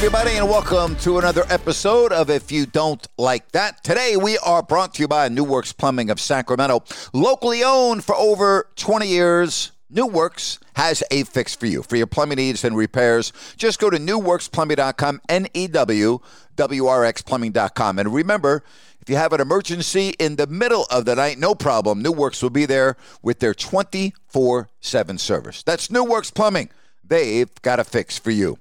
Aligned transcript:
Everybody, 0.00 0.38
and 0.38 0.48
welcome 0.48 0.96
to 0.96 1.18
another 1.18 1.44
episode 1.50 2.10
of 2.10 2.30
If 2.30 2.50
You 2.50 2.64
Don't 2.64 3.06
Like 3.18 3.52
That. 3.52 3.84
Today, 3.84 4.16
we 4.16 4.38
are 4.38 4.62
brought 4.62 4.94
to 4.94 5.02
you 5.02 5.08
by 5.08 5.28
New 5.28 5.44
Works 5.44 5.72
Plumbing 5.72 6.10
of 6.10 6.18
Sacramento. 6.18 6.82
Locally 7.12 7.62
owned 7.62 8.02
for 8.02 8.14
over 8.16 8.70
20 8.76 9.06
years, 9.06 9.72
New 9.90 10.06
Works 10.06 10.60
has 10.74 11.02
a 11.10 11.24
fix 11.24 11.56
for 11.56 11.66
you. 11.66 11.82
For 11.82 11.96
your 11.96 12.06
plumbing 12.06 12.36
needs 12.36 12.64
and 12.64 12.76
repairs, 12.76 13.32
just 13.56 13.80
go 13.80 13.90
to 13.90 13.98
newworksplumbing.com, 13.98 15.20
N 15.28 15.48
E 15.52 15.66
W 15.66 16.20
W 16.56 16.86
R 16.86 17.04
X 17.04 17.22
plumbing.com. 17.22 17.98
And 17.98 18.14
remember, 18.14 18.62
if 19.00 19.08
you 19.08 19.16
have 19.16 19.32
an 19.32 19.40
emergency 19.40 20.14
in 20.18 20.36
the 20.36 20.46
middle 20.46 20.86
of 20.90 21.06
the 21.06 21.16
night, 21.16 21.38
no 21.38 21.54
problem. 21.54 22.02
New 22.02 22.12
Works 22.12 22.42
will 22.42 22.50
be 22.50 22.66
there 22.66 22.96
with 23.22 23.40
their 23.40 23.54
24 23.54 24.68
7 24.80 25.18
service. 25.18 25.62
That's 25.62 25.90
New 25.90 26.04
Works 26.04 26.30
Plumbing. 26.30 26.70
They've 27.02 27.50
got 27.62 27.80
a 27.80 27.84
fix 27.84 28.18
for 28.18 28.30
you. 28.30 28.58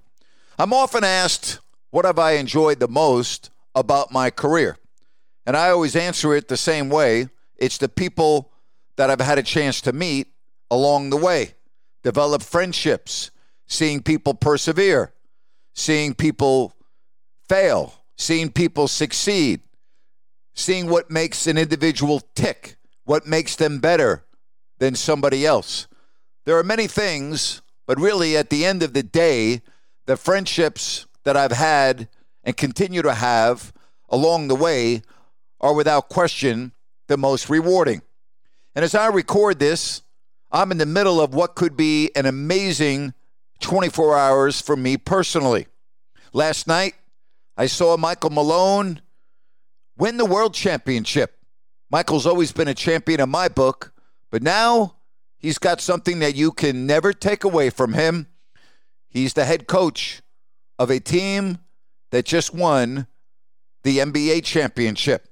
I'm 0.57 0.73
often 0.73 1.03
asked, 1.03 1.59
what 1.91 2.05
have 2.05 2.17
I 2.17 2.33
enjoyed 2.33 2.79
the 2.79 2.87
most 2.87 3.51
about 3.75 4.11
my 4.11 4.29
career? 4.31 4.77
And 5.45 5.55
I 5.55 5.69
always 5.69 5.95
answer 5.95 6.33
it 6.33 6.47
the 6.47 6.57
same 6.57 6.89
way 6.89 7.29
it's 7.57 7.77
the 7.77 7.89
people 7.89 8.51
that 8.95 9.09
I've 9.09 9.19
had 9.19 9.37
a 9.37 9.43
chance 9.43 9.81
to 9.81 9.93
meet 9.93 10.27
along 10.71 11.09
the 11.09 11.17
way, 11.17 11.55
develop 12.03 12.41
friendships, 12.41 13.31
seeing 13.67 14.01
people 14.01 14.33
persevere, 14.33 15.13
seeing 15.73 16.13
people 16.13 16.73
fail, 17.47 17.93
seeing 18.17 18.51
people 18.51 18.87
succeed, 18.87 19.61
seeing 20.53 20.87
what 20.87 21.09
makes 21.09 21.47
an 21.47 21.57
individual 21.57 22.21
tick, 22.35 22.77
what 23.05 23.25
makes 23.25 23.55
them 23.55 23.79
better 23.79 24.25
than 24.79 24.95
somebody 24.95 25.45
else. 25.45 25.87
There 26.45 26.57
are 26.57 26.63
many 26.63 26.87
things, 26.87 27.61
but 27.87 27.99
really 27.99 28.35
at 28.35 28.49
the 28.49 28.65
end 28.65 28.83
of 28.83 28.93
the 28.93 29.03
day, 29.03 29.61
the 30.05 30.17
friendships 30.17 31.05
that 31.23 31.37
I've 31.37 31.51
had 31.51 32.09
and 32.43 32.57
continue 32.57 33.01
to 33.01 33.13
have 33.13 33.73
along 34.09 34.47
the 34.47 34.55
way 34.55 35.01
are 35.61 35.73
without 35.73 36.09
question 36.09 36.71
the 37.07 37.17
most 37.17 37.49
rewarding. 37.49 38.01
And 38.75 38.85
as 38.85 38.95
I 38.95 39.07
record 39.07 39.59
this, 39.59 40.01
I'm 40.51 40.71
in 40.71 40.79
the 40.79 40.85
middle 40.85 41.21
of 41.21 41.33
what 41.33 41.55
could 41.55 41.77
be 41.77 42.11
an 42.15 42.25
amazing 42.25 43.13
24 43.61 44.17
hours 44.17 44.59
for 44.61 44.75
me 44.75 44.97
personally. 44.97 45.67
Last 46.33 46.67
night, 46.67 46.95
I 47.55 47.67
saw 47.67 47.97
Michael 47.97 48.31
Malone 48.31 49.01
win 49.97 50.17
the 50.17 50.25
world 50.25 50.53
championship. 50.53 51.37
Michael's 51.91 52.25
always 52.25 52.51
been 52.51 52.67
a 52.67 52.73
champion 52.73 53.19
in 53.19 53.29
my 53.29 53.47
book, 53.47 53.93
but 54.31 54.41
now 54.41 54.95
he's 55.37 55.57
got 55.57 55.81
something 55.81 56.19
that 56.19 56.35
you 56.35 56.51
can 56.51 56.87
never 56.87 57.13
take 57.13 57.43
away 57.43 57.69
from 57.69 57.93
him. 57.93 58.27
He's 59.07 59.33
the 59.33 59.45
head 59.45 59.67
coach 59.67 60.21
of 60.79 60.89
a 60.89 60.99
team 60.99 61.59
that 62.11 62.25
just 62.25 62.53
won 62.53 63.07
the 63.83 63.99
NBA 63.99 64.43
championship. 64.43 65.27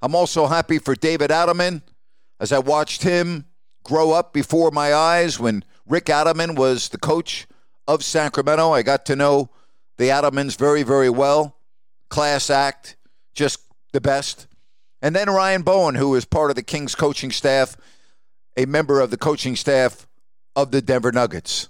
I'm 0.00 0.14
also 0.14 0.46
happy 0.46 0.78
for 0.78 0.94
David 0.94 1.30
Adelman 1.30 1.82
as 2.40 2.52
I 2.52 2.58
watched 2.58 3.02
him 3.02 3.46
grow 3.84 4.12
up 4.12 4.32
before 4.32 4.70
my 4.70 4.92
eyes 4.92 5.38
when 5.38 5.62
Rick 5.86 6.06
Adelman 6.06 6.56
was 6.56 6.88
the 6.88 6.98
coach 6.98 7.46
of 7.86 8.02
Sacramento. 8.02 8.72
I 8.72 8.82
got 8.82 9.06
to 9.06 9.16
know 9.16 9.50
the 9.98 10.08
Adelmans 10.08 10.58
very, 10.58 10.82
very 10.82 11.10
well. 11.10 11.56
Class 12.08 12.50
act, 12.50 12.96
just 13.34 13.60
the 13.92 14.00
best. 14.00 14.46
And 15.02 15.14
then 15.14 15.28
Ryan 15.28 15.62
Bowen, 15.62 15.94
who 15.94 16.14
is 16.14 16.24
part 16.24 16.50
of 16.50 16.56
the 16.56 16.62
Kings 16.62 16.94
coaching 16.94 17.30
staff, 17.30 17.76
a 18.56 18.64
member 18.66 19.00
of 19.00 19.10
the 19.10 19.18
coaching 19.18 19.56
staff 19.56 20.06
of 20.56 20.70
the 20.70 20.80
Denver 20.80 21.12
Nuggets. 21.12 21.68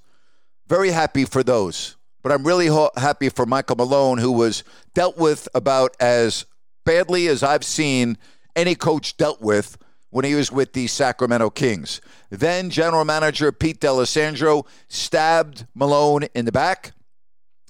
Very 0.69 0.91
happy 0.91 1.25
for 1.25 1.43
those. 1.43 1.97
But 2.23 2.33
I'm 2.33 2.47
really 2.47 2.69
ho- 2.69 2.91
happy 2.97 3.29
for 3.29 3.45
Michael 3.45 3.77
Malone, 3.77 4.19
who 4.19 4.33
was 4.33 4.65
dealt 4.95 5.19
with 5.19 5.49
about 5.55 5.97
as 6.01 6.47
badly 6.85 7.27
as 7.27 7.43
I've 7.43 7.65
seen 7.65 8.17
any 8.57 8.75
coach 8.75 9.17
dealt 9.17 9.43
with 9.43 9.77
when 10.15 10.25
he 10.25 10.37
was 10.37 10.53
with 10.53 10.75
the 10.75 10.87
Sacramento 10.87 11.51
Kings. 11.51 12.01
Then 12.31 12.71
general 12.71 13.05
manager 13.05 13.51
Pete 13.51 13.81
D'Alessandro 13.81 14.65
stabbed 14.87 15.67
Malone 15.75 16.29
in 16.37 16.45
the 16.45 16.53
back. 16.53 16.93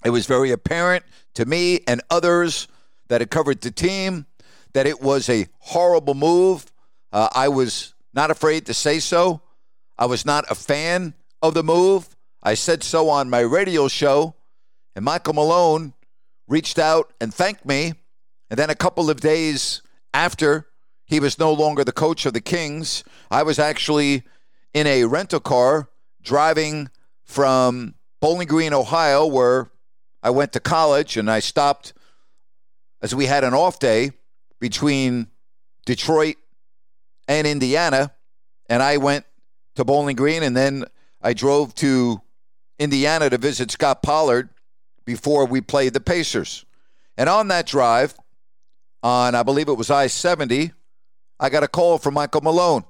It 0.05 0.11
was 0.11 0.27
very 0.27 0.51
apparent 0.51 1.07
to 1.37 1.47
me 1.47 1.81
and 1.89 2.03
others 2.11 2.69
that 3.09 3.23
had 3.23 3.31
covered 3.31 3.63
the 3.63 3.71
team 3.71 4.27
that 4.75 4.87
it 4.87 5.01
was 5.01 5.31
a 5.31 5.47
horrible 5.59 6.13
move. 6.13 6.71
Uh, 7.11 7.31
I 7.35 7.49
was 7.49 7.95
not 8.13 8.31
afraid 8.31 8.67
to 8.67 8.75
say 8.75 8.99
so. 8.99 9.41
I 9.97 10.05
was 10.05 10.27
not 10.27 10.45
a 10.51 10.55
fan 10.55 11.15
of 11.41 11.55
the 11.55 11.63
move. 11.63 12.15
I 12.43 12.53
said 12.53 12.83
so 12.83 13.09
on 13.09 13.31
my 13.31 13.41
radio 13.41 13.89
show, 13.89 14.35
and 14.95 15.03
Michael 15.03 15.33
Malone 15.33 15.95
reached 16.47 16.79
out 16.79 17.11
and 17.23 17.33
thanked 17.33 17.65
me. 17.65 17.95
And 18.51 18.59
then 18.59 18.69
a 18.69 18.75
couple 18.75 19.09
of 19.09 19.23
days 19.23 19.81
after 20.13 20.67
he 21.07 21.21
was 21.21 21.39
no 21.39 21.53
longer 21.53 21.85
the 21.85 21.93
coach 21.93 22.27
of 22.27 22.33
the 22.33 22.41
Kings, 22.41 23.05
I 23.31 23.43
was 23.43 23.59
actually 23.59 24.23
in 24.73 24.87
a 24.87 25.05
rental 25.05 25.41
car 25.41 25.89
driving 26.23 26.89
from 27.25 27.95
Bowling 28.21 28.49
Green, 28.49 28.73
Ohio, 28.73 29.27
where 29.27 29.71
I 30.23 30.31
went 30.31 30.53
to 30.55 30.61
college, 30.61 31.17
and 31.17 31.31
I 31.31 31.41
stopped 31.41 31.93
as 33.03 33.15
we 33.15 33.27
had 33.27 33.45
an 33.45 33.53
off 33.53 33.79
day 33.79 34.13
between 34.59 35.29
Detroit 35.85 36.37
and 37.29 37.47
Indiana, 37.47 38.13
and 38.69 38.83
I 38.83 38.97
went 38.97 39.27
to 39.75 39.85
Bowling 39.85 40.17
Green, 40.17 40.43
and 40.43 40.57
then 40.57 40.85
I 41.21 41.35
drove 41.35 41.75
to 41.77 42.23
Indiana 42.79 43.29
to 43.31 43.39
visit 43.39 43.71
Scott 43.71 44.03
Pollard 44.03 44.49
before 45.05 45.47
we 45.47 45.61
played 45.61 45.93
the 45.93 46.01
Pacers. 46.01 46.65
And 47.17 47.29
on 47.29 47.49
that 47.49 47.67
drive, 47.67 48.15
on 49.03 49.35
I 49.35 49.43
believe 49.43 49.69
it 49.69 49.75
was 49.75 49.91
I 49.91 50.07
70, 50.07 50.73
I 51.41 51.49
got 51.49 51.65
a 51.65 51.69
call 51.69 51.99
from 51.99 52.15
Michael 52.15 52.43
Malone. 52.43 52.85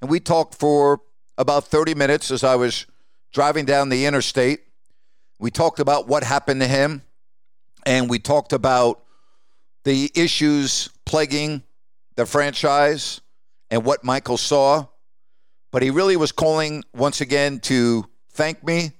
And 0.00 0.10
we 0.10 0.20
talked 0.20 0.54
for 0.54 1.00
about 1.36 1.64
30 1.64 1.94
minutes 1.94 2.30
as 2.30 2.44
I 2.44 2.54
was 2.54 2.86
driving 3.32 3.64
down 3.64 3.88
the 3.88 4.06
interstate. 4.06 4.60
We 5.40 5.50
talked 5.50 5.80
about 5.80 6.06
what 6.06 6.22
happened 6.22 6.60
to 6.60 6.68
him, 6.68 7.02
and 7.84 8.08
we 8.08 8.18
talked 8.20 8.52
about 8.52 9.02
the 9.82 10.10
issues 10.14 10.88
plaguing 11.04 11.62
the 12.14 12.26
franchise 12.26 13.20
and 13.70 13.84
what 13.84 14.04
Michael 14.04 14.36
saw. 14.36 14.86
But 15.72 15.82
he 15.82 15.90
really 15.90 16.16
was 16.16 16.30
calling 16.30 16.84
once 16.94 17.20
again 17.20 17.58
to 17.60 18.06
thank 18.30 18.62
me, 18.62 18.92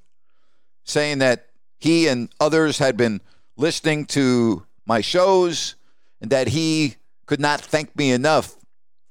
saying 0.82 1.18
that 1.18 1.47
he 1.78 2.09
and 2.09 2.28
others 2.41 2.78
had 2.78 2.97
been 2.97 3.20
listening 3.56 4.06
to 4.06 4.66
my 4.84 5.00
shows 5.00 5.77
and 6.20 6.30
that 6.30 6.48
he 6.48 6.97
could 7.27 7.41
not 7.41 7.60
thank 7.60 7.94
me 7.97 8.10
enough 8.10 8.56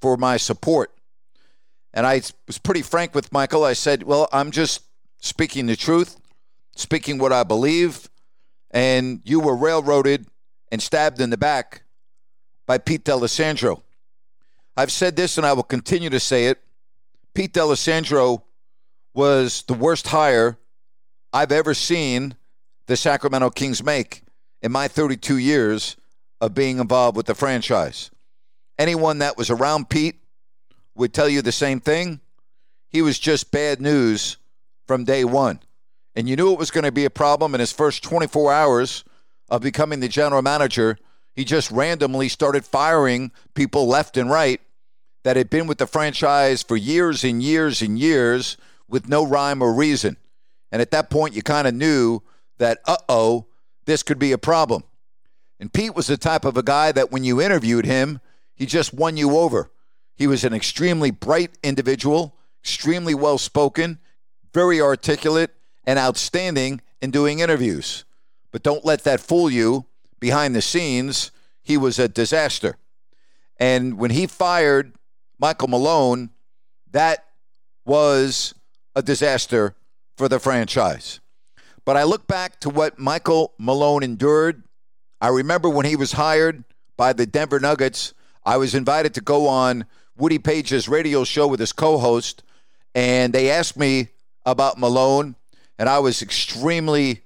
for 0.04 0.18
my 0.18 0.36
support. 0.36 0.92
And 1.94 2.06
I 2.06 2.20
was 2.46 2.58
pretty 2.58 2.82
frank 2.82 3.14
with 3.14 3.32
Michael. 3.32 3.64
I 3.64 3.72
said, 3.72 4.02
Well, 4.02 4.28
I'm 4.34 4.50
just 4.50 4.82
speaking 5.18 5.64
the 5.64 5.76
truth, 5.76 6.20
speaking 6.76 7.16
what 7.16 7.32
I 7.32 7.42
believe. 7.42 8.10
And 8.70 9.22
you 9.24 9.40
were 9.40 9.56
railroaded 9.56 10.26
and 10.70 10.82
stabbed 10.82 11.22
in 11.22 11.30
the 11.30 11.38
back 11.38 11.84
by 12.66 12.76
Pete 12.76 13.04
D'Alessandro. 13.04 13.82
I've 14.76 14.92
said 14.92 15.16
this 15.16 15.38
and 15.38 15.46
I 15.46 15.54
will 15.54 15.62
continue 15.62 16.10
to 16.10 16.20
say 16.20 16.48
it. 16.48 16.60
Pete 17.32 17.54
D'Alessandro 17.54 18.44
was 19.14 19.62
the 19.62 19.72
worst 19.72 20.08
hire 20.08 20.58
I've 21.32 21.50
ever 21.50 21.72
seen 21.72 22.36
the 22.88 22.98
Sacramento 22.98 23.48
Kings 23.48 23.82
make 23.82 24.22
in 24.60 24.70
my 24.70 24.86
32 24.86 25.38
years 25.38 25.96
of 26.42 26.52
being 26.52 26.78
involved 26.78 27.16
with 27.16 27.24
the 27.24 27.34
franchise. 27.34 28.10
Anyone 28.78 29.18
that 29.18 29.36
was 29.36 29.50
around 29.50 29.88
Pete 29.88 30.16
would 30.94 31.12
tell 31.12 31.28
you 31.28 31.42
the 31.42 31.52
same 31.52 31.80
thing. 31.80 32.20
He 32.88 33.02
was 33.02 33.18
just 33.18 33.50
bad 33.50 33.80
news 33.80 34.36
from 34.86 35.04
day 35.04 35.24
one. 35.24 35.60
and 36.16 36.28
you 36.28 36.36
knew 36.36 36.52
it 36.52 36.58
was 36.58 36.70
going 36.70 36.84
to 36.84 36.92
be 36.92 37.04
a 37.04 37.10
problem 37.10 37.54
in 37.54 37.60
his 37.60 37.72
first 37.72 38.02
24 38.04 38.52
hours 38.52 39.04
of 39.48 39.62
becoming 39.62 40.00
the 40.00 40.08
general 40.08 40.42
manager. 40.42 40.96
He 41.34 41.44
just 41.44 41.70
randomly 41.70 42.28
started 42.28 42.64
firing 42.64 43.32
people 43.54 43.86
left 43.88 44.16
and 44.16 44.30
right 44.30 44.60
that 45.24 45.36
had 45.36 45.50
been 45.50 45.66
with 45.66 45.78
the 45.78 45.86
franchise 45.86 46.62
for 46.62 46.76
years 46.76 47.24
and 47.24 47.42
years 47.42 47.82
and 47.82 47.98
years 47.98 48.56
with 48.88 49.08
no 49.08 49.26
rhyme 49.26 49.60
or 49.62 49.72
reason. 49.74 50.16
And 50.70 50.80
at 50.80 50.92
that 50.92 51.10
point, 51.10 51.34
you 51.34 51.42
kind 51.42 51.66
of 51.66 51.74
knew 51.74 52.20
that, 52.58 52.78
uh 52.86 52.96
oh, 53.08 53.46
this 53.86 54.02
could 54.02 54.18
be 54.18 54.32
a 54.32 54.38
problem. 54.38 54.84
And 55.58 55.72
Pete 55.72 55.94
was 55.94 56.06
the 56.06 56.16
type 56.16 56.44
of 56.44 56.56
a 56.56 56.62
guy 56.62 56.92
that 56.92 57.10
when 57.10 57.24
you 57.24 57.40
interviewed 57.40 57.86
him, 57.86 58.20
he 58.54 58.66
just 58.66 58.94
won 58.94 59.16
you 59.16 59.36
over. 59.36 59.70
He 60.14 60.26
was 60.26 60.44
an 60.44 60.54
extremely 60.54 61.10
bright 61.10 61.58
individual, 61.62 62.36
extremely 62.62 63.14
well 63.14 63.38
spoken, 63.38 63.98
very 64.52 64.80
articulate, 64.80 65.50
and 65.86 65.98
outstanding 65.98 66.80
in 67.02 67.10
doing 67.10 67.40
interviews. 67.40 68.04
But 68.52 68.62
don't 68.62 68.84
let 68.84 69.04
that 69.04 69.20
fool 69.20 69.50
you. 69.50 69.86
Behind 70.20 70.54
the 70.54 70.62
scenes, 70.62 71.32
he 71.62 71.76
was 71.76 71.98
a 71.98 72.08
disaster. 72.08 72.76
And 73.58 73.98
when 73.98 74.10
he 74.10 74.26
fired 74.26 74.94
Michael 75.38 75.68
Malone, 75.68 76.30
that 76.92 77.24
was 77.84 78.54
a 78.94 79.02
disaster 79.02 79.74
for 80.16 80.28
the 80.28 80.38
franchise. 80.38 81.20
But 81.84 81.96
I 81.96 82.04
look 82.04 82.26
back 82.26 82.60
to 82.60 82.70
what 82.70 82.98
Michael 82.98 83.52
Malone 83.58 84.02
endured. 84.02 84.62
I 85.20 85.28
remember 85.28 85.68
when 85.68 85.84
he 85.84 85.96
was 85.96 86.12
hired 86.12 86.64
by 86.96 87.12
the 87.12 87.26
Denver 87.26 87.60
Nuggets, 87.60 88.14
I 88.44 88.56
was 88.56 88.74
invited 88.74 89.14
to 89.14 89.20
go 89.20 89.48
on 89.48 89.86
Woody 90.16 90.38
Paige's 90.38 90.88
radio 90.88 91.24
show 91.24 91.46
with 91.46 91.60
his 91.60 91.72
co 91.72 91.98
host, 91.98 92.42
and 92.94 93.32
they 93.32 93.50
asked 93.50 93.76
me 93.76 94.08
about 94.44 94.78
Malone, 94.78 95.36
and 95.78 95.88
I 95.88 95.98
was 95.98 96.22
extremely 96.22 97.22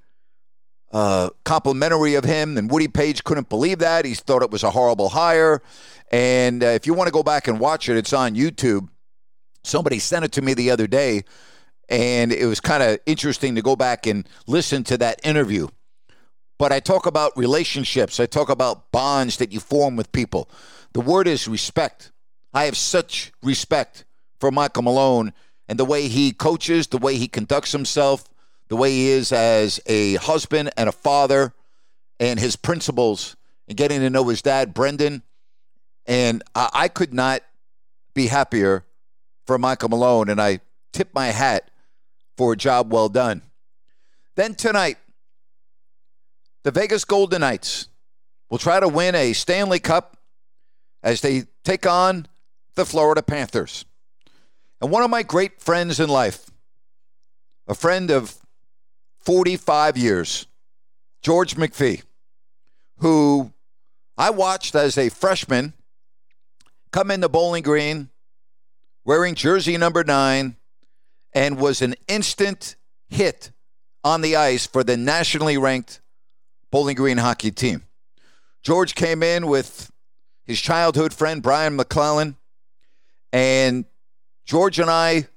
uh, 0.93 1.31
complimentary 1.45 2.15
of 2.15 2.25
him. 2.25 2.57
And 2.57 2.71
Woody 2.71 2.89
Page 2.89 3.25
couldn't 3.25 3.49
believe 3.49 3.81
that. 3.81 4.05
He 4.05 4.15
thought 4.15 4.43
it 4.43 4.51
was 4.51 4.63
a 4.63 4.71
horrible 4.71 5.11
hire. 5.11 5.63
And 6.11 6.63
uh, 6.63 6.69
if 6.69 6.87
you 6.87 6.95
want 6.95 7.09
to 7.09 7.13
go 7.13 7.23
back 7.23 7.49
and 7.49 7.61
watch 7.61 7.89
it, 7.89 7.97
it's 7.97 8.13
on 8.13 8.35
YouTube. 8.35 8.89
Somebody 9.65 9.99
sent 9.99 10.25
it 10.25 10.33
to 10.33 10.43
me 10.43 10.55
the 10.55 10.71
other 10.71 10.87
day, 10.87 11.25
and 11.89 12.33
it 12.33 12.47
was 12.47 12.61
kind 12.61 12.83
of 12.83 12.99
interesting 13.05 13.57
to 13.57 13.63
go 13.63 13.77
back 13.77 14.07
and 14.07 14.27
listen 14.47 14.85
to 14.85 14.97
that 14.99 15.21
interview. 15.25 15.69
But 16.59 16.73
I 16.73 16.81
talk 16.81 17.07
about 17.07 17.37
relationships, 17.37 18.19
I 18.19 18.27
talk 18.27 18.49
about 18.49 18.91
bonds 18.91 19.37
that 19.37 19.53
you 19.53 19.61
form 19.61 19.95
with 19.97 20.11
people. 20.11 20.49
The 20.99 21.05
word 21.05 21.29
is 21.29 21.47
respect. 21.47 22.11
I 22.53 22.65
have 22.65 22.77
such 22.77 23.31
respect 23.41 24.05
for 24.41 24.51
Michael 24.51 24.83
Malone 24.83 25.33
and 25.69 25.79
the 25.79 25.85
way 25.85 26.09
he 26.09 26.33
coaches, 26.33 26.89
the 26.89 26.99
way 26.99 27.15
he 27.15 27.29
conducts 27.29 27.71
himself, 27.71 28.25
the 28.67 28.75
way 28.75 28.91
he 28.91 29.11
is 29.11 29.31
as 29.31 29.79
a 29.87 30.17
husband 30.17 30.73
and 30.77 30.89
a 30.89 30.93
father, 30.93 31.55
and 32.19 32.41
his 32.41 32.57
principles 32.57 33.37
and 33.69 33.77
getting 33.77 34.01
to 34.01 34.11
know 34.11 34.27
his 34.27 34.43
dad, 34.43 34.75
Brendan. 34.75 35.23
And 36.05 36.43
I, 36.57 36.69
I 36.73 36.89
could 36.89 37.15
not 37.15 37.43
be 38.13 38.27
happier 38.27 38.85
for 39.47 39.57
Michael 39.57 39.91
Malone, 39.91 40.29
and 40.29 40.41
I 40.41 40.59
tip 40.93 41.11
my 41.15 41.29
hat 41.29 41.71
for 42.37 42.55
a 42.55 42.57
job 42.57 42.93
well 42.93 43.09
done. 43.09 43.43
Then 44.35 44.57
tonight, 44.57 44.99
the 46.65 46.73
Vegas 46.73 47.05
Golden 47.05 47.43
Knights 47.43 47.87
will 48.51 48.59
try 48.59 48.81
to 48.81 48.89
win 48.89 49.15
a 49.15 49.33
Stanley 49.33 49.79
Cup 49.79 50.17
as 51.03 51.21
they 51.21 51.45
take 51.65 51.87
on 51.87 52.27
the 52.75 52.85
Florida 52.85 53.23
Panthers. 53.23 53.85
And 54.81 54.91
one 54.91 55.03
of 55.03 55.11
my 55.11 55.23
great 55.23 55.61
friends 55.61 56.01
in 56.01 56.09
life, 56.09 56.51
a 57.67 57.75
friend 57.75 58.11
of 58.11 58.37
45 59.21 59.97
years, 59.97 60.47
George 61.23 61.57
McPhee, 61.57 62.03
who 62.99 63.53
I 64.17 64.31
watched 64.31 64.75
as 64.75 64.97
a 64.97 65.09
freshman 65.09 65.75
come 66.93 67.11
into 67.11 67.29
Bowling 67.29 67.63
Green 67.63 68.09
wearing 69.05 69.35
jersey 69.35 69.77
number 69.77 70.05
nine 70.05 70.57
and 71.33 71.59
was 71.59 71.83
an 71.83 71.95
instant 72.09 72.77
hit 73.09 73.51
on 74.05 74.21
the 74.21 74.37
ice 74.37 74.67
for 74.67 74.85
the 74.85 74.97
nationally 74.97 75.57
ranked 75.57 76.01
Bowling 76.71 76.97
Green 76.97 77.19
hockey 77.19 77.51
team. 77.51 77.83
George 78.63 78.95
came 78.95 79.23
in 79.23 79.47
with 79.47 79.91
his 80.49 80.61
childhood 80.61 81.13
friend, 81.13 81.43
Brian 81.43 81.77
MacLellan. 81.77 82.37
and 83.33 83.85
George 84.47 84.79
and 84.79 84.89
I 84.89 85.29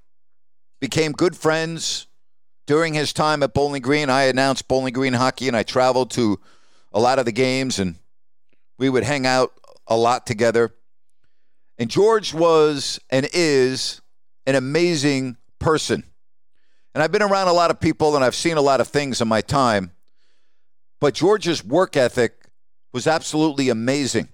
became 0.80 1.12
good 1.12 1.36
friends 1.36 2.08
during 2.66 2.94
his 2.94 3.12
time 3.12 3.44
at 3.44 3.54
Bowling 3.54 3.81
Green. 3.81 4.10
I 4.10 4.24
announced 4.24 4.69
Bowling 4.69 4.94
Green 4.94 5.12
hockey, 5.12 5.50
and 5.50 5.58
I 5.58 5.63
traveled 5.63 6.12
to 6.12 6.40
a 6.94 7.00
lot 7.02 7.19
of 7.19 7.25
the 7.25 7.34
games, 7.34 7.78
and 7.78 7.98
we 8.80 8.90
would 8.90 9.04
hang 9.04 9.28
out 9.28 9.52
a 9.86 9.98
lot 9.98 10.25
together. 10.25 10.74
And 11.78 11.90
George 11.90 12.34
was 12.34 13.02
and 13.10 13.28
is 13.34 14.02
an 14.46 14.56
amazing 14.56 15.36
person. 15.60 16.06
And 16.96 17.04
I've 17.04 17.12
been 17.12 17.22
around 17.22 17.50
a 17.50 17.54
lot 17.54 17.69
of 17.69 17.80
people 17.80 18.16
and 18.16 18.24
I've 18.24 18.36
seen 18.36 18.57
a 18.57 18.62
lot 18.62 18.81
of 18.81 18.88
things 18.88 19.22
in 19.22 19.28
my 19.28 19.42
time. 19.42 19.92
But 21.00 21.16
George's 21.16 21.64
work 21.64 21.98
ethic 21.98 22.46
was 22.94 23.07
absolutely 23.07 23.69
amazing. 23.69 24.30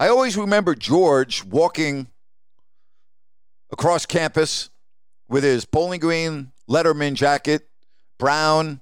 I 0.00 0.08
always 0.08 0.34
remember 0.34 0.74
George 0.74 1.44
walking 1.44 2.06
across 3.70 4.06
campus 4.06 4.70
with 5.28 5.44
his 5.44 5.66
Bowling 5.66 6.00
Green 6.00 6.52
Letterman 6.70 7.12
jacket, 7.12 7.68
brown 8.18 8.80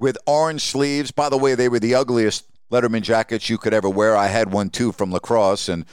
with 0.00 0.18
orange 0.26 0.62
sleeves. 0.62 1.12
By 1.12 1.28
the 1.28 1.38
way, 1.38 1.54
they 1.54 1.68
were 1.68 1.78
the 1.78 1.94
ugliest 1.94 2.44
Letterman 2.72 3.02
jackets 3.02 3.48
you 3.48 3.56
could 3.56 3.72
ever 3.72 3.88
wear. 3.88 4.16
I 4.16 4.26
had 4.26 4.52
one 4.52 4.68
too 4.68 4.90
from 4.90 5.12
lacrosse, 5.12 5.68
and 5.68 5.84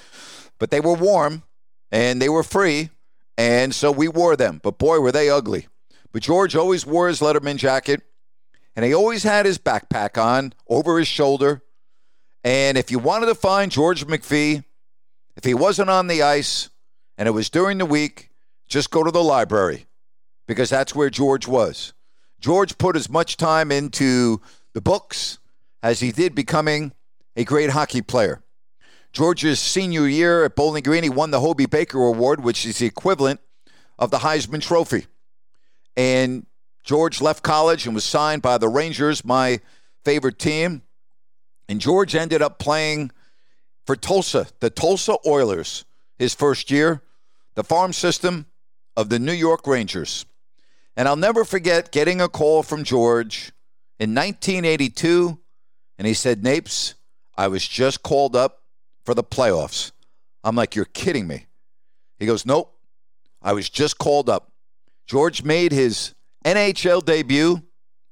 but 0.57 0.71
they 0.71 0.79
were 0.79 0.95
warm 0.95 1.43
and 1.91 2.19
they 2.19 2.27
were 2.27 2.41
free, 2.41 2.89
and 3.37 3.73
so 3.73 3.91
we 3.91 4.07
wore 4.07 4.35
them. 4.35 4.61
But 4.63 4.79
boy, 4.79 4.99
were 4.99 5.11
they 5.11 5.29
ugly. 5.29 5.67
But 6.11 6.23
George 6.23 6.55
always 6.55 6.87
wore 6.87 7.07
his 7.07 7.19
Letterman 7.19 7.57
jacket, 7.57 8.01
and 8.75 8.83
he 8.83 8.95
always 8.95 9.21
had 9.21 9.45
his 9.45 9.59
backpack 9.59 10.19
on 10.19 10.53
over 10.67 10.97
his 10.97 11.07
shoulder. 11.07 11.61
And 12.45 12.77
if 12.77 12.91
you 12.91 12.99
wanted 12.99 13.25
to 13.25 13.35
find 13.35 13.71
George 13.71 14.05
McPhee, 14.05 14.63
if 15.35 15.43
he 15.43 15.55
wasn't 15.55 15.89
on 15.89 16.05
the 16.05 16.21
ice 16.21 16.69
and 17.17 17.27
it 17.27 17.31
was 17.31 17.49
during 17.49 17.79
the 17.79 17.87
week, 17.87 18.29
just 18.67 18.91
go 18.91 19.03
to 19.03 19.09
the 19.09 19.23
library 19.23 19.87
because 20.47 20.69
that's 20.69 20.93
where 20.93 21.09
George 21.09 21.47
was. 21.47 21.93
George 22.39 22.77
put 22.77 22.95
as 22.95 23.09
much 23.09 23.35
time 23.35 23.71
into 23.71 24.39
the 24.73 24.81
books 24.81 25.39
as 25.81 26.01
he 26.01 26.11
did 26.11 26.35
becoming 26.35 26.93
a 27.35 27.43
great 27.43 27.71
hockey 27.71 28.03
player. 28.03 28.43
George's 29.11 29.59
senior 29.59 30.07
year 30.07 30.45
at 30.45 30.55
Bowling 30.55 30.83
Green, 30.83 31.01
he 31.01 31.09
won 31.09 31.31
the 31.31 31.39
Hobey 31.39 31.65
Baker 31.65 31.97
Award, 31.97 32.43
which 32.43 32.63
is 32.63 32.77
the 32.77 32.85
equivalent 32.85 33.39
of 33.97 34.11
the 34.11 34.19
Heisman 34.19 34.61
Trophy. 34.61 35.07
And 35.97 36.45
George 36.83 37.21
left 37.21 37.41
college 37.41 37.87
and 37.87 37.95
was 37.95 38.03
signed 38.03 38.43
by 38.43 38.59
the 38.59 38.69
Rangers, 38.69 39.25
my 39.25 39.61
favorite 40.03 40.37
team. 40.37 40.83
And 41.67 41.81
George 41.81 42.15
ended 42.15 42.41
up 42.41 42.59
playing 42.59 43.11
for 43.85 43.95
Tulsa, 43.95 44.47
the 44.59 44.69
Tulsa 44.69 45.17
Oilers, 45.25 45.85
his 46.17 46.33
first 46.33 46.71
year, 46.71 47.01
the 47.55 47.63
farm 47.63 47.93
system 47.93 48.45
of 48.95 49.09
the 49.09 49.19
New 49.19 49.33
York 49.33 49.67
Rangers. 49.67 50.25
And 50.95 51.07
I'll 51.07 51.15
never 51.15 51.43
forget 51.43 51.91
getting 51.91 52.21
a 52.21 52.29
call 52.29 52.63
from 52.63 52.83
George 52.83 53.51
in 53.99 54.13
1982, 54.15 55.39
and 55.97 56.07
he 56.07 56.13
said, 56.13 56.43
Napes, 56.43 56.95
I 57.37 57.47
was 57.47 57.67
just 57.67 58.03
called 58.03 58.35
up 58.35 58.63
for 59.03 59.13
the 59.13 59.23
playoffs. 59.23 59.91
I'm 60.43 60.55
like, 60.55 60.75
You're 60.75 60.85
kidding 60.85 61.27
me. 61.27 61.47
He 62.19 62.25
goes, 62.25 62.45
Nope. 62.45 62.71
I 63.41 63.53
was 63.53 63.69
just 63.69 63.97
called 63.97 64.29
up. 64.29 64.51
George 65.05 65.43
made 65.43 65.71
his 65.71 66.15
NHL 66.45 67.05
debut 67.05 67.61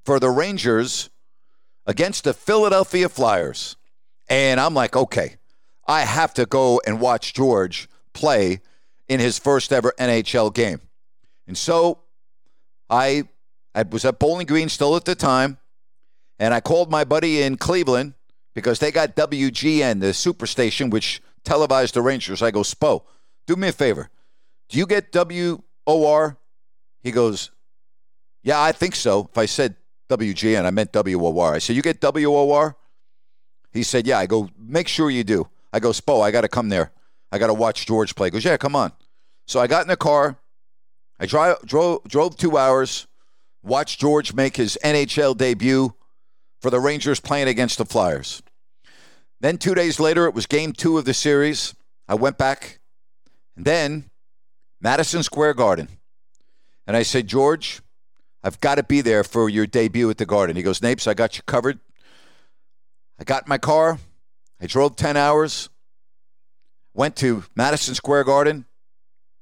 for 0.05 0.19
the 0.19 0.29
Rangers 0.29 1.09
against 1.85 2.23
the 2.23 2.33
Philadelphia 2.33 3.09
Flyers. 3.09 3.75
And 4.29 4.59
I'm 4.59 4.73
like, 4.73 4.95
okay, 4.95 5.35
I 5.87 6.01
have 6.01 6.33
to 6.35 6.45
go 6.45 6.81
and 6.85 6.99
watch 6.99 7.33
George 7.33 7.89
play 8.13 8.61
in 9.07 9.19
his 9.19 9.37
first 9.37 9.73
ever 9.73 9.93
NHL 9.99 10.53
game. 10.53 10.79
And 11.47 11.57
so 11.57 11.99
I, 12.89 13.27
I 13.75 13.83
was 13.83 14.05
at 14.05 14.19
Bowling 14.19 14.47
Green 14.47 14.69
still 14.69 14.95
at 14.95 15.05
the 15.05 15.15
time, 15.15 15.57
and 16.39 16.53
I 16.53 16.61
called 16.61 16.89
my 16.89 17.03
buddy 17.03 17.41
in 17.41 17.57
Cleveland 17.57 18.13
because 18.53 18.79
they 18.79 18.91
got 18.91 19.15
WGN, 19.15 19.99
the 19.99 20.07
superstation, 20.07 20.89
which 20.89 21.21
televised 21.43 21.95
the 21.95 22.01
Rangers. 22.01 22.41
I 22.41 22.51
go, 22.51 22.61
Spo, 22.61 23.03
do 23.45 23.55
me 23.55 23.69
a 23.69 23.73
favor. 23.73 24.09
Do 24.69 24.77
you 24.77 24.85
get 24.85 25.11
WOR? 25.11 26.37
He 27.01 27.11
goes, 27.11 27.51
Yeah, 28.41 28.61
I 28.61 28.71
think 28.71 28.95
so. 28.95 29.27
If 29.31 29.37
I 29.37 29.45
said 29.45 29.75
WGN, 30.09 30.65
I 30.65 30.71
meant 30.71 30.91
WOR. 30.93 31.53
I 31.53 31.59
said, 31.59 31.75
You 31.75 31.81
get 31.81 32.01
WOR? 32.01 32.75
He 33.71 33.83
said, 33.83 34.05
Yeah. 34.07 34.19
I 34.19 34.25
go, 34.25 34.49
Make 34.57 34.87
sure 34.87 35.09
you 35.09 35.23
do. 35.23 35.47
I 35.71 35.79
go, 35.79 35.89
Spo, 35.89 36.21
I 36.21 36.31
got 36.31 36.41
to 36.41 36.47
come 36.47 36.69
there. 36.69 36.91
I 37.31 37.39
got 37.39 37.47
to 37.47 37.53
watch 37.53 37.85
George 37.85 38.15
play. 38.15 38.27
He 38.27 38.31
goes, 38.31 38.45
Yeah, 38.45 38.57
come 38.57 38.75
on. 38.75 38.91
So 39.47 39.59
I 39.59 39.67
got 39.67 39.81
in 39.83 39.87
the 39.87 39.97
car. 39.97 40.37
I 41.19 41.25
drive, 41.25 41.61
drove, 41.65 42.03
drove 42.05 42.37
two 42.37 42.57
hours 42.57 43.07
watched 43.63 43.99
George 43.99 44.33
make 44.33 44.57
his 44.57 44.77
NHL 44.83 45.35
debut 45.37 45.93
for 46.61 46.69
the 46.69 46.79
Rangers 46.79 47.19
playing 47.19 47.47
against 47.47 47.77
the 47.77 47.85
Flyers. 47.85 48.43
Then 49.39 49.57
two 49.57 49.73
days 49.73 49.99
later, 49.99 50.25
it 50.25 50.33
was 50.33 50.45
game 50.45 50.73
two 50.73 50.97
of 50.97 51.05
the 51.05 51.13
series. 51.13 51.73
I 52.07 52.15
went 52.15 52.37
back, 52.37 52.79
and 53.55 53.65
then 53.65 54.09
Madison 54.79 55.23
Square 55.23 55.55
Garden. 55.55 55.87
And 56.85 56.95
I 56.95 57.03
said, 57.03 57.27
George, 57.27 57.81
I've 58.43 58.59
got 58.59 58.75
to 58.75 58.83
be 58.83 59.01
there 59.01 59.23
for 59.23 59.49
your 59.49 59.65
debut 59.65 60.09
at 60.09 60.17
the 60.17 60.25
Garden. 60.25 60.55
He 60.55 60.63
goes, 60.63 60.81
Napes, 60.81 61.07
I 61.07 61.13
got 61.13 61.37
you 61.37 61.43
covered. 61.43 61.79
I 63.19 63.23
got 63.23 63.47
my 63.47 63.57
car. 63.57 63.99
I 64.61 64.65
drove 64.65 64.95
10 64.95 65.17
hours, 65.17 65.69
went 66.93 67.15
to 67.17 67.43
Madison 67.55 67.95
Square 67.95 68.25
Garden, 68.25 68.65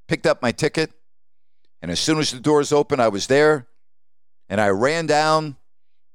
picked 0.08 0.26
up 0.26 0.42
my 0.42 0.52
ticket, 0.52 0.92
and 1.82 1.92
as 1.92 2.00
soon 2.00 2.18
as 2.18 2.32
the 2.32 2.40
doors 2.40 2.72
opened, 2.72 3.02
I 3.02 3.08
was 3.08 3.28
there, 3.28 3.68
and 4.50 4.60
I 4.60 4.70
ran 4.70 5.06
down 5.06 5.58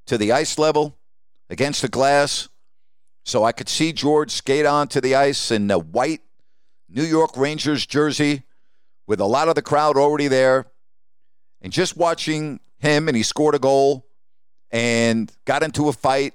to 0.07 0.19
the 0.19 0.33
ice 0.33 0.59
level 0.59 0.97
against 1.49 1.83
the 1.83 1.89
glass 1.89 2.49
so 3.25 3.45
I 3.45 3.53
could 3.53 3.69
see 3.69 3.93
George 3.93 4.31
skate 4.31 4.67
onto 4.67 5.01
the 5.01 5.15
ice 5.15 5.51
in 5.51 5.67
the 5.67 5.79
white 5.79 6.23
New 6.89 7.03
York 7.03 7.37
Rangers 7.37 7.85
jersey 7.87 8.45
with 9.07 9.21
a 9.21 9.25
lot 9.25 9.49
of 9.49 9.57
the 9.57 9.63
crowd 9.63 9.97
already 9.97 10.29
there. 10.29 10.67
And 11.63 11.73
just 11.73 11.97
watching 11.97 12.61
him, 12.79 13.09
and 13.09 13.17
he 13.17 13.23
scored 13.23 13.55
a 13.55 13.59
goal 13.59 14.07
and 14.71 15.33
got 15.45 15.63
into 15.63 15.89
a 15.89 15.93
fight, 15.93 16.35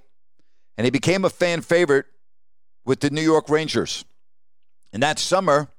and 0.78 0.86
he 0.86 0.92
became 0.92 1.26
a 1.26 1.30
fan 1.30 1.62
favorite 1.62 2.06
with 2.86 3.00
the 3.00 3.10
New 3.10 3.22
York 3.22 3.50
Rangers. 3.50 4.04
And 4.92 5.04
that 5.04 5.20
summer, 5.20 5.70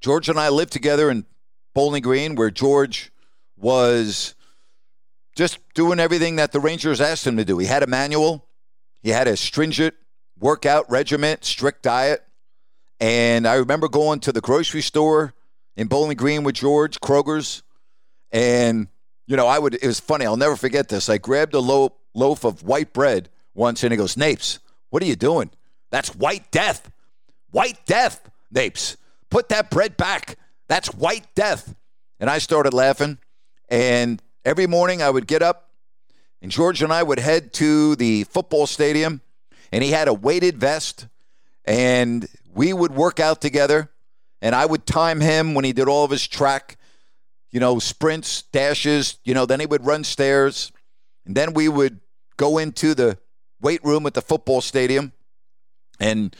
George 0.00 0.28
and 0.28 0.38
I 0.38 0.48
lived 0.48 0.72
together 0.72 1.10
in 1.10 1.24
Bowling 1.74 2.02
Green, 2.02 2.34
where 2.34 2.50
George 2.50 3.12
was 3.56 4.34
just 5.36 5.58
doing 5.74 6.00
everything 6.00 6.36
that 6.36 6.52
the 6.52 6.60
Rangers 6.60 7.00
asked 7.00 7.26
him 7.26 7.36
to 7.36 7.44
do. 7.44 7.58
He 7.58 7.66
had 7.66 7.82
a 7.82 7.86
manual, 7.86 8.46
he 9.02 9.10
had 9.10 9.28
a 9.28 9.36
stringent 9.36 9.94
workout 10.38 10.90
regimen, 10.90 11.38
strict 11.42 11.82
diet. 11.82 12.22
And 13.00 13.46
I 13.46 13.54
remember 13.54 13.88
going 13.88 14.20
to 14.20 14.32
the 14.32 14.40
grocery 14.40 14.80
store 14.80 15.34
in 15.76 15.88
Bowling 15.88 16.16
Green 16.16 16.44
with 16.44 16.54
George, 16.54 17.00
Kroger's. 17.00 17.62
And, 18.34 18.88
you 19.28 19.36
know, 19.36 19.46
I 19.46 19.60
would, 19.60 19.74
it 19.74 19.86
was 19.86 20.00
funny. 20.00 20.26
I'll 20.26 20.36
never 20.36 20.56
forget 20.56 20.88
this. 20.88 21.08
I 21.08 21.18
grabbed 21.18 21.54
a 21.54 21.60
loaf, 21.60 21.92
loaf 22.14 22.44
of 22.44 22.64
white 22.64 22.92
bread 22.92 23.30
once 23.54 23.84
and 23.84 23.92
he 23.92 23.96
goes, 23.96 24.16
Napes, 24.16 24.58
what 24.90 25.02
are 25.02 25.06
you 25.06 25.14
doing? 25.14 25.50
That's 25.90 26.14
white 26.14 26.50
death. 26.50 26.90
White 27.52 27.78
death, 27.86 28.28
Napes. 28.52 28.96
Put 29.30 29.48
that 29.50 29.70
bread 29.70 29.96
back. 29.96 30.36
That's 30.66 30.88
white 30.92 31.32
death. 31.36 31.74
And 32.18 32.28
I 32.28 32.38
started 32.38 32.74
laughing. 32.74 33.18
And 33.68 34.20
every 34.44 34.66
morning 34.66 35.00
I 35.00 35.10
would 35.10 35.28
get 35.28 35.40
up, 35.40 35.70
and 36.42 36.50
George 36.50 36.82
and 36.82 36.92
I 36.92 37.02
would 37.02 37.20
head 37.20 37.52
to 37.54 37.96
the 37.96 38.24
football 38.24 38.66
stadium, 38.66 39.22
and 39.72 39.82
he 39.82 39.92
had 39.92 40.08
a 40.08 40.12
weighted 40.12 40.58
vest, 40.58 41.06
and 41.64 42.26
we 42.52 42.72
would 42.72 42.92
work 42.92 43.18
out 43.18 43.40
together. 43.40 43.90
And 44.42 44.54
I 44.54 44.66
would 44.66 44.84
time 44.84 45.20
him 45.20 45.54
when 45.54 45.64
he 45.64 45.72
did 45.72 45.88
all 45.88 46.04
of 46.04 46.10
his 46.10 46.26
track, 46.28 46.76
you 47.54 47.60
know, 47.60 47.78
sprints, 47.78 48.42
dashes, 48.42 49.20
you 49.22 49.32
know, 49.32 49.46
then 49.46 49.60
he 49.60 49.66
would 49.66 49.86
run 49.86 50.02
stairs. 50.02 50.72
And 51.24 51.36
then 51.36 51.54
we 51.54 51.68
would 51.68 52.00
go 52.36 52.58
into 52.58 52.96
the 52.96 53.16
weight 53.60 53.82
room 53.84 54.06
at 54.06 54.14
the 54.14 54.20
football 54.20 54.60
stadium 54.60 55.12
and 56.00 56.34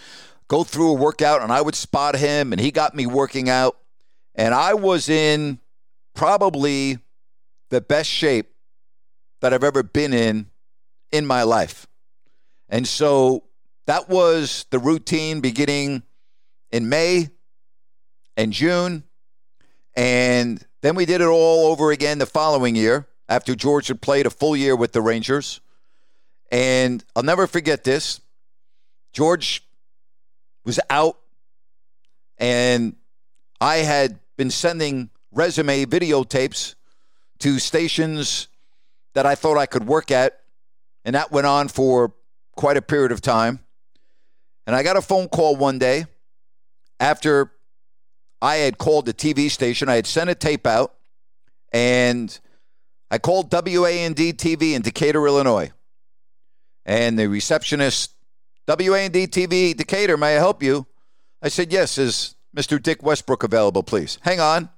go 0.48 0.64
through 0.64 0.90
a 0.90 0.94
workout 0.94 1.40
and 1.40 1.52
I 1.52 1.60
would 1.60 1.76
spot 1.76 2.16
him 2.16 2.52
and 2.52 2.60
he 2.60 2.72
got 2.72 2.96
me 2.96 3.06
working 3.06 3.48
out 3.48 3.78
and 4.34 4.52
I 4.52 4.74
was 4.74 5.08
in 5.08 5.60
probably 6.14 6.98
the 7.70 7.80
best 7.80 8.10
shape 8.10 8.52
that 9.40 9.54
I've 9.54 9.62
ever 9.62 9.84
been 9.84 10.12
in 10.12 10.50
in 11.12 11.26
my 11.26 11.44
life. 11.44 11.86
And 12.68 12.88
so 12.88 13.44
that 13.86 14.08
was 14.08 14.66
the 14.70 14.80
routine 14.80 15.40
beginning 15.40 16.02
in 16.72 16.88
May 16.88 17.30
and 18.36 18.52
June 18.52 19.04
and 19.94 20.66
then 20.84 20.94
we 20.94 21.06
did 21.06 21.22
it 21.22 21.26
all 21.26 21.68
over 21.68 21.92
again 21.92 22.18
the 22.18 22.26
following 22.26 22.76
year 22.76 23.06
after 23.26 23.54
George 23.54 23.88
had 23.88 24.02
played 24.02 24.26
a 24.26 24.30
full 24.30 24.54
year 24.54 24.76
with 24.76 24.92
the 24.92 25.00
Rangers. 25.00 25.62
And 26.52 27.02
I'll 27.16 27.22
never 27.22 27.46
forget 27.46 27.84
this. 27.84 28.20
George 29.14 29.66
was 30.66 30.78
out, 30.90 31.18
and 32.36 32.96
I 33.62 33.76
had 33.76 34.18
been 34.36 34.50
sending 34.50 35.08
resume 35.32 35.86
videotapes 35.86 36.74
to 37.38 37.58
stations 37.58 38.48
that 39.14 39.24
I 39.24 39.36
thought 39.36 39.56
I 39.56 39.64
could 39.64 39.86
work 39.86 40.10
at, 40.10 40.38
and 41.06 41.14
that 41.14 41.32
went 41.32 41.46
on 41.46 41.68
for 41.68 42.12
quite 42.56 42.76
a 42.76 42.82
period 42.82 43.10
of 43.10 43.22
time. 43.22 43.60
And 44.66 44.76
I 44.76 44.82
got 44.82 44.98
a 44.98 45.02
phone 45.02 45.28
call 45.28 45.56
one 45.56 45.78
day 45.78 46.04
after 47.00 47.53
I 48.44 48.56
had 48.56 48.76
called 48.76 49.06
the 49.06 49.14
TV 49.14 49.50
station. 49.50 49.88
I 49.88 49.94
had 49.94 50.06
sent 50.06 50.28
a 50.28 50.34
tape 50.34 50.66
out, 50.66 50.92
and 51.72 52.38
I 53.10 53.16
called 53.16 53.50
WAND 53.50 54.16
TV 54.16 54.74
in 54.74 54.82
Decatur, 54.82 55.26
Illinois. 55.26 55.72
And 56.84 57.18
the 57.18 57.26
receptionist 57.26 58.12
WAND 58.68 59.14
TV 59.14 59.74
Decatur, 59.74 60.18
may 60.18 60.36
I 60.36 60.38
help 60.40 60.62
you? 60.62 60.86
I 61.40 61.48
said, 61.48 61.72
Yes. 61.72 61.96
Is 61.96 62.34
Mr. 62.54 62.80
Dick 62.80 63.02
Westbrook 63.02 63.44
available, 63.44 63.82
please? 63.82 64.18
Hang 64.20 64.40
on. 64.40 64.68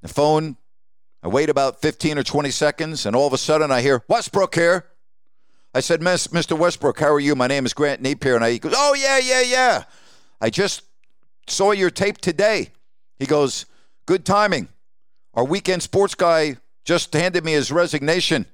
The 0.00 0.08
phone, 0.08 0.56
I 1.22 1.28
wait 1.28 1.50
about 1.50 1.82
15 1.82 2.16
or 2.16 2.22
20 2.22 2.50
seconds, 2.50 3.04
and 3.04 3.14
all 3.14 3.26
of 3.26 3.34
a 3.34 3.38
sudden 3.38 3.70
I 3.70 3.82
hear, 3.82 4.04
Westbrook 4.08 4.54
here. 4.54 4.86
I 5.74 5.80
said, 5.80 6.00
Mr. 6.00 6.56
Westbrook, 6.56 6.98
how 6.98 7.12
are 7.12 7.20
you? 7.20 7.34
My 7.34 7.46
name 7.46 7.66
is 7.66 7.74
Grant 7.74 8.02
Napear. 8.02 8.36
And 8.36 8.44
I, 8.44 8.52
he 8.52 8.58
goes, 8.58 8.72
Oh, 8.74 8.94
yeah, 8.94 9.18
yeah, 9.18 9.42
yeah. 9.42 9.84
I 10.40 10.48
just 10.48 10.82
saw 11.52 11.72
your 11.72 11.90
tape 11.90 12.18
today. 12.18 12.70
He 13.18 13.26
goes, 13.26 13.66
Good 14.06 14.24
timing. 14.24 14.68
Our 15.34 15.44
weekend 15.44 15.82
sports 15.82 16.14
guy 16.14 16.56
just 16.84 17.12
handed 17.12 17.44
me 17.44 17.52
his 17.52 17.70
resignation, 17.70 18.46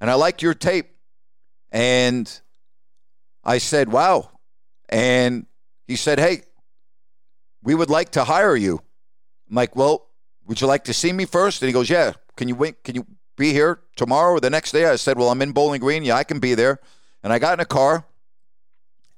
and 0.00 0.10
I 0.10 0.14
liked 0.14 0.42
your 0.42 0.54
tape. 0.54 0.86
And 1.70 2.40
I 3.44 3.58
said, 3.58 3.90
Wow. 3.90 4.30
And 4.88 5.46
he 5.86 5.96
said, 5.96 6.18
Hey, 6.18 6.42
we 7.62 7.74
would 7.74 7.90
like 7.90 8.12
to 8.12 8.24
hire 8.24 8.56
you. 8.56 8.80
I'm 9.50 9.56
like, 9.56 9.76
Well, 9.76 10.06
would 10.46 10.60
you 10.60 10.66
like 10.66 10.84
to 10.84 10.94
see 10.94 11.12
me 11.12 11.26
first? 11.26 11.60
And 11.62 11.68
he 11.68 11.72
goes, 11.72 11.90
Yeah. 11.90 12.12
Can 12.36 12.48
you 12.48 12.54
wait? 12.54 12.84
Can 12.84 12.94
you 12.94 13.06
be 13.36 13.52
here 13.52 13.80
tomorrow 13.96 14.32
or 14.32 14.40
the 14.40 14.50
next 14.50 14.72
day? 14.72 14.86
I 14.86 14.96
said, 14.96 15.18
Well, 15.18 15.30
I'm 15.30 15.42
in 15.42 15.52
Bowling 15.52 15.80
Green. 15.80 16.04
Yeah, 16.04 16.16
I 16.16 16.24
can 16.24 16.38
be 16.38 16.54
there. 16.54 16.80
And 17.22 17.32
I 17.32 17.38
got 17.38 17.54
in 17.54 17.60
a 17.60 17.66
car 17.66 18.06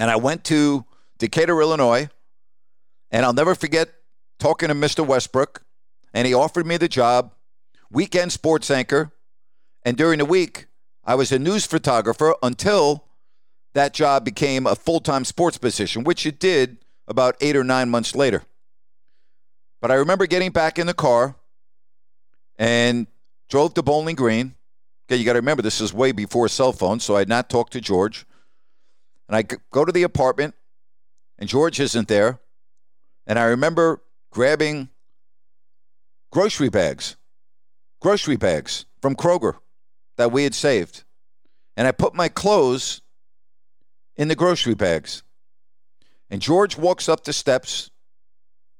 and 0.00 0.10
I 0.10 0.16
went 0.16 0.44
to 0.44 0.84
Decatur, 1.18 1.60
Illinois. 1.60 2.08
And 3.10 3.24
I'll 3.24 3.32
never 3.32 3.54
forget 3.54 3.88
talking 4.38 4.68
to 4.68 4.74
Mr. 4.74 5.06
Westbrook. 5.06 5.62
And 6.14 6.26
he 6.26 6.34
offered 6.34 6.66
me 6.66 6.76
the 6.76 6.88
job, 6.88 7.34
weekend 7.90 8.32
sports 8.32 8.70
anchor. 8.70 9.12
And 9.82 9.96
during 9.96 10.18
the 10.18 10.24
week, 10.24 10.66
I 11.04 11.14
was 11.14 11.32
a 11.32 11.38
news 11.38 11.66
photographer 11.66 12.34
until 12.42 13.04
that 13.74 13.94
job 13.94 14.24
became 14.24 14.66
a 14.66 14.74
full 14.74 15.00
time 15.00 15.24
sports 15.24 15.58
position, 15.58 16.04
which 16.04 16.26
it 16.26 16.38
did 16.38 16.78
about 17.06 17.36
eight 17.40 17.56
or 17.56 17.64
nine 17.64 17.88
months 17.88 18.14
later. 18.14 18.42
But 19.80 19.90
I 19.90 19.94
remember 19.94 20.26
getting 20.26 20.50
back 20.50 20.78
in 20.78 20.86
the 20.86 20.94
car 20.94 21.36
and 22.58 23.06
drove 23.48 23.74
to 23.74 23.82
Bowling 23.82 24.16
Green. 24.16 24.54
Okay, 25.06 25.16
you 25.16 25.24
got 25.24 25.34
to 25.34 25.38
remember 25.38 25.62
this 25.62 25.80
is 25.80 25.94
way 25.94 26.12
before 26.12 26.48
cell 26.48 26.72
phones, 26.72 27.04
so 27.04 27.16
I 27.16 27.20
had 27.20 27.28
not 27.28 27.48
talked 27.48 27.72
to 27.72 27.80
George. 27.80 28.26
And 29.28 29.36
I 29.36 29.42
go 29.70 29.84
to 29.84 29.92
the 29.92 30.02
apartment, 30.02 30.54
and 31.38 31.48
George 31.48 31.80
isn't 31.80 32.08
there. 32.08 32.40
And 33.28 33.38
I 33.38 33.44
remember 33.44 34.02
grabbing 34.30 34.88
grocery 36.32 36.70
bags, 36.70 37.16
grocery 38.00 38.36
bags 38.36 38.86
from 39.02 39.14
Kroger 39.14 39.58
that 40.16 40.32
we 40.32 40.44
had 40.44 40.54
saved. 40.54 41.04
And 41.76 41.86
I 41.86 41.92
put 41.92 42.14
my 42.14 42.28
clothes 42.28 43.02
in 44.16 44.28
the 44.28 44.34
grocery 44.34 44.74
bags. 44.74 45.22
And 46.30 46.42
George 46.42 46.76
walks 46.76 47.08
up 47.08 47.24
the 47.24 47.32
steps, 47.32 47.90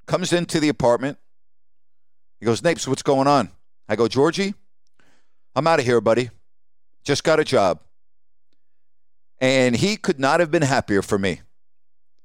comes 0.06 0.32
into 0.32 0.58
the 0.60 0.70
apartment. 0.70 1.18
He 2.40 2.46
goes, 2.46 2.62
Napes, 2.62 2.88
what's 2.88 3.02
going 3.02 3.26
on? 3.28 3.50
I 3.86 3.96
go, 3.96 4.08
Georgie, 4.08 4.54
I'm 5.54 5.66
out 5.66 5.78
of 5.78 5.84
here, 5.84 6.00
buddy. 6.00 6.30
Just 7.04 7.22
got 7.22 7.38
a 7.38 7.44
job. 7.44 7.80
And 9.40 9.76
he 9.76 9.96
could 9.96 10.18
not 10.18 10.40
have 10.40 10.50
been 10.50 10.62
happier 10.62 11.02
for 11.02 11.18
me. 11.18 11.42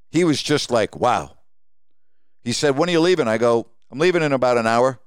He 0.10 0.24
was 0.24 0.42
just 0.42 0.72
like, 0.72 0.96
wow. 0.96 1.38
He 2.44 2.52
said, 2.52 2.78
When 2.78 2.90
are 2.90 2.92
you 2.92 3.00
leaving? 3.00 3.28
I 3.28 3.38
go, 3.38 3.68
I'm 3.92 4.00
leaving 4.00 4.24
in 4.24 4.34
about 4.34 4.58
an 4.58 4.68
hour. 4.68 5.00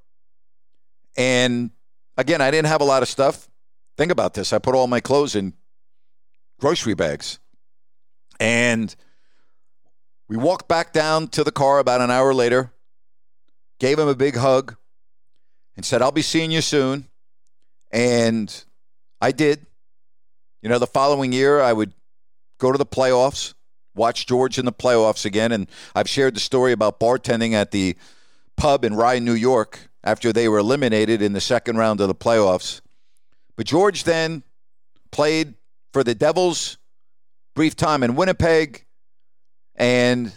And 1.16 1.70
again, 2.16 2.40
I 2.40 2.50
didn't 2.50 2.68
have 2.68 2.80
a 2.80 2.84
lot 2.84 3.02
of 3.02 3.08
stuff. 3.08 3.48
Think 3.96 4.12
about 4.12 4.34
this. 4.34 4.52
I 4.52 4.58
put 4.58 4.74
all 4.74 4.86
my 4.86 5.00
clothes 5.00 5.34
in 5.34 5.54
grocery 6.60 6.94
bags. 6.94 7.38
And 8.38 8.94
we 10.28 10.36
walked 10.36 10.68
back 10.68 10.92
down 10.92 11.28
to 11.28 11.44
the 11.44 11.52
car 11.52 11.78
about 11.78 12.00
an 12.00 12.10
hour 12.10 12.34
later, 12.34 12.72
gave 13.78 13.98
him 13.98 14.08
a 14.08 14.14
big 14.14 14.36
hug, 14.36 14.76
and 15.76 15.84
said, 15.84 16.02
I'll 16.02 16.12
be 16.12 16.22
seeing 16.22 16.50
you 16.50 16.60
soon. 16.60 17.08
And 17.90 18.64
I 19.20 19.32
did. 19.32 19.66
You 20.62 20.68
know, 20.68 20.78
the 20.78 20.86
following 20.86 21.32
year, 21.32 21.60
I 21.60 21.72
would 21.72 21.92
go 22.58 22.72
to 22.72 22.78
the 22.78 22.86
playoffs, 22.86 23.54
watch 23.96 24.26
George 24.26 24.58
in 24.58 24.64
the 24.64 24.72
playoffs 24.72 25.24
again. 25.24 25.52
And 25.52 25.66
I've 25.94 26.08
shared 26.08 26.36
the 26.36 26.40
story 26.40 26.72
about 26.72 27.00
bartending 27.00 27.52
at 27.52 27.70
the 27.70 27.96
pub 28.56 28.84
in 28.84 28.94
Rye, 28.94 29.18
New 29.18 29.34
York, 29.34 29.88
after 30.04 30.32
they 30.32 30.48
were 30.48 30.58
eliminated 30.58 31.20
in 31.20 31.32
the 31.32 31.40
second 31.40 31.76
round 31.76 32.00
of 32.00 32.08
the 32.08 32.14
playoffs. 32.14 32.80
But 33.56 33.66
George 33.66 34.04
then 34.04 34.42
played 35.10 35.54
for 35.92 36.04
the 36.04 36.14
Devils, 36.14 36.78
brief 37.54 37.74
time 37.74 38.02
in 38.02 38.16
Winnipeg, 38.16 38.84
and 39.74 40.32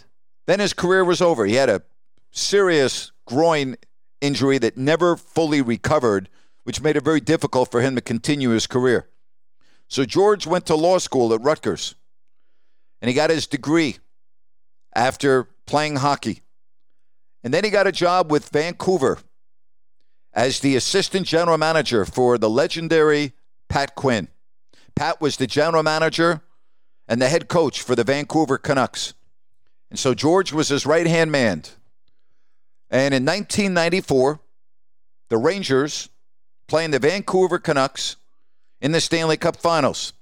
then 0.46 0.58
his 0.60 0.72
career 0.72 1.04
was 1.04 1.20
over. 1.20 1.44
He 1.46 1.54
had 1.54 1.68
a 1.68 1.82
serious 2.30 3.12
groin 3.26 3.76
injury 4.20 4.58
that 4.58 4.76
never 4.76 5.16
fully 5.16 5.62
recovered, 5.62 6.28
which 6.64 6.82
made 6.82 6.96
it 6.96 7.04
very 7.04 7.20
difficult 7.20 7.70
for 7.70 7.80
him 7.80 7.94
to 7.94 8.00
continue 8.00 8.50
his 8.50 8.66
career. 8.66 9.08
So 9.88 10.04
George 10.04 10.46
went 10.46 10.66
to 10.66 10.74
law 10.74 10.98
school 10.98 11.32
at 11.34 11.40
Rutgers, 11.42 11.94
and 13.00 13.08
he 13.08 13.14
got 13.14 13.30
his 13.30 13.46
degree 13.46 13.96
after 14.94 15.44
playing 15.66 15.96
hockey. 15.96 16.42
And 17.42 17.54
then 17.54 17.64
he 17.64 17.70
got 17.70 17.86
a 17.86 17.92
job 17.92 18.30
with 18.30 18.50
Vancouver 18.50 19.18
as 20.32 20.60
the 20.60 20.76
assistant 20.76 21.26
general 21.26 21.58
manager 21.58 22.04
for 22.04 22.38
the 22.38 22.50
legendary 22.50 23.32
Pat 23.68 23.94
Quinn. 23.94 24.28
Pat 24.94 25.20
was 25.20 25.36
the 25.36 25.46
general 25.46 25.82
manager 25.82 26.42
and 27.08 27.20
the 27.20 27.28
head 27.28 27.48
coach 27.48 27.82
for 27.82 27.96
the 27.96 28.04
Vancouver 28.04 28.58
Canucks. 28.58 29.14
And 29.88 29.98
so 29.98 30.14
George 30.14 30.52
was 30.52 30.68
his 30.68 30.86
right 30.86 31.06
hand 31.06 31.32
man. 31.32 31.64
And 32.90 33.14
in 33.14 33.24
1994, 33.24 34.40
the 35.28 35.38
Rangers 35.38 36.08
playing 36.66 36.90
the 36.90 36.98
Vancouver 36.98 37.58
Canucks 37.58 38.16
in 38.80 38.92
the 38.92 39.00
Stanley 39.00 39.36
Cup 39.36 39.56
Finals. 39.56 40.12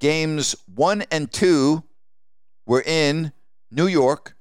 Games 0.00 0.54
one 0.74 1.04
and 1.10 1.32
two 1.32 1.82
were 2.68 2.82
in 2.82 3.32
New 3.72 3.88
York. 3.88 4.36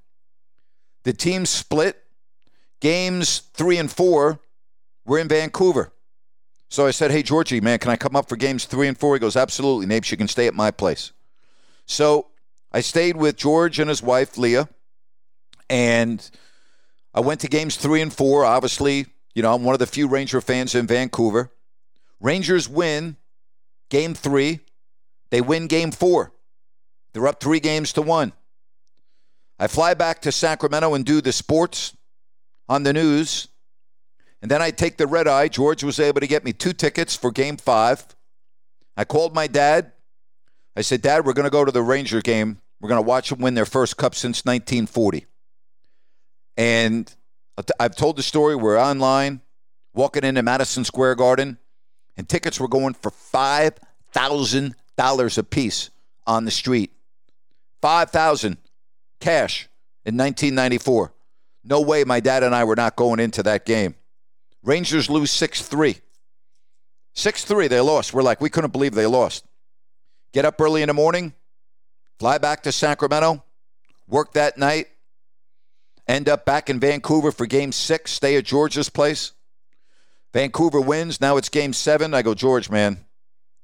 The 1.03 1.13
team 1.13 1.47
split. 1.47 2.03
Games 2.79 3.39
three 3.53 3.79
and 3.79 3.91
four 3.91 4.39
were 5.03 5.17
in 5.17 5.27
Vancouver. 5.27 5.91
So 6.69 6.85
I 6.85 6.91
said, 6.91 7.09
Hey, 7.09 7.23
Georgie, 7.23 7.61
man, 7.61 7.79
can 7.79 7.89
I 7.89 7.95
come 7.95 8.15
up 8.15 8.29
for 8.29 8.35
games 8.35 8.65
three 8.65 8.87
and 8.87 8.95
four? 8.95 9.15
He 9.15 9.19
goes, 9.19 9.35
Absolutely, 9.35 9.87
Napes, 9.87 10.11
you 10.11 10.17
can 10.17 10.27
stay 10.27 10.45
at 10.45 10.53
my 10.53 10.69
place. 10.69 11.11
So 11.87 12.27
I 12.71 12.81
stayed 12.81 13.15
with 13.15 13.37
George 13.37 13.79
and 13.79 13.89
his 13.89 14.03
wife, 14.03 14.37
Leah, 14.37 14.69
and 15.69 16.29
I 17.15 17.21
went 17.21 17.39
to 17.41 17.47
games 17.47 17.77
three 17.77 18.01
and 18.01 18.13
four. 18.13 18.45
Obviously, 18.45 19.07
you 19.33 19.41
know, 19.41 19.55
I'm 19.55 19.63
one 19.63 19.73
of 19.73 19.79
the 19.79 19.87
few 19.87 20.07
Ranger 20.07 20.41
fans 20.41 20.75
in 20.75 20.85
Vancouver. 20.85 21.51
Rangers 22.19 22.69
win 22.69 23.15
game 23.89 24.13
three, 24.13 24.59
they 25.31 25.41
win 25.41 25.65
game 25.67 25.91
four. 25.91 26.33
They're 27.13 27.27
up 27.27 27.39
three 27.39 27.59
games 27.59 27.93
to 27.93 28.01
one. 28.01 28.33
I 29.59 29.67
fly 29.67 29.93
back 29.93 30.21
to 30.21 30.31
Sacramento 30.31 30.93
and 30.93 31.05
do 31.05 31.21
the 31.21 31.31
sports 31.31 31.95
on 32.69 32.83
the 32.83 32.93
news. 32.93 33.47
And 34.41 34.51
then 34.51 34.61
I 34.61 34.71
take 34.71 34.97
the 34.97 35.07
red 35.07 35.27
eye. 35.27 35.47
George 35.47 35.83
was 35.83 35.99
able 35.99 36.21
to 36.21 36.27
get 36.27 36.45
me 36.45 36.53
two 36.53 36.73
tickets 36.73 37.15
for 37.15 37.31
game 37.31 37.57
five. 37.57 38.05
I 38.95 39.03
called 39.03 39.33
my 39.33 39.47
dad. 39.47 39.93
I 40.75 40.81
said, 40.81 41.01
Dad, 41.01 41.25
we're 41.25 41.33
going 41.33 41.45
to 41.45 41.49
go 41.49 41.65
to 41.65 41.71
the 41.71 41.81
Ranger 41.81 42.21
game. 42.21 42.59
We're 42.79 42.89
going 42.89 43.03
to 43.03 43.07
watch 43.07 43.29
them 43.29 43.39
win 43.39 43.55
their 43.55 43.65
first 43.65 43.97
cup 43.97 44.13
since 44.13 44.45
1940. 44.45 45.25
And 46.55 47.11
I've 47.79 47.95
told 47.95 48.17
the 48.17 48.23
story. 48.23 48.55
We're 48.55 48.79
online, 48.79 49.41
walking 49.93 50.23
into 50.23 50.43
Madison 50.43 50.83
Square 50.83 51.15
Garden, 51.15 51.57
and 52.15 52.29
tickets 52.29 52.59
were 52.59 52.67
going 52.67 52.93
for 52.93 53.09
$5,000 53.09 55.37
a 55.37 55.43
piece 55.43 55.89
on 56.27 56.45
the 56.45 56.51
street. 56.51 56.91
5000 57.81 58.57
cash 59.19 59.69
in 60.05 60.17
1994. 60.17 61.13
No 61.63 61.81
way 61.81 62.03
my 62.03 62.19
dad 62.19 62.43
and 62.43 62.55
I 62.55 62.63
were 62.63 62.75
not 62.75 62.95
going 62.95 63.19
into 63.19 63.43
that 63.43 63.65
game. 63.65 63.95
Rangers 64.63 65.09
lose 65.09 65.31
6 65.31 65.63
3. 65.63 65.97
6 67.13 67.43
3, 67.43 67.67
they 67.67 67.79
lost. 67.79 68.13
We're 68.13 68.21
like, 68.21 68.41
we 68.41 68.49
couldn't 68.49 68.71
believe 68.71 68.93
they 68.93 69.05
lost. 69.05 69.45
Get 70.33 70.45
up 70.45 70.59
early 70.61 70.81
in 70.81 70.87
the 70.87 70.93
morning, 70.93 71.33
fly 72.19 72.37
back 72.37 72.63
to 72.63 72.71
Sacramento, 72.71 73.43
work 74.07 74.33
that 74.33 74.57
night, 74.57 74.87
end 76.07 76.29
up 76.29 76.45
back 76.45 76.69
in 76.69 76.79
Vancouver 76.79 77.31
for 77.31 77.45
game 77.45 77.71
six, 77.71 78.11
stay 78.11 78.35
at 78.37 78.45
George's 78.45 78.89
place. 78.89 79.31
Vancouver 80.33 80.81
wins. 80.81 81.19
Now 81.19 81.37
it's 81.37 81.49
game 81.49 81.73
seven. 81.73 82.13
I 82.13 82.21
go, 82.21 82.33
George, 82.33 82.69
man. 82.69 83.05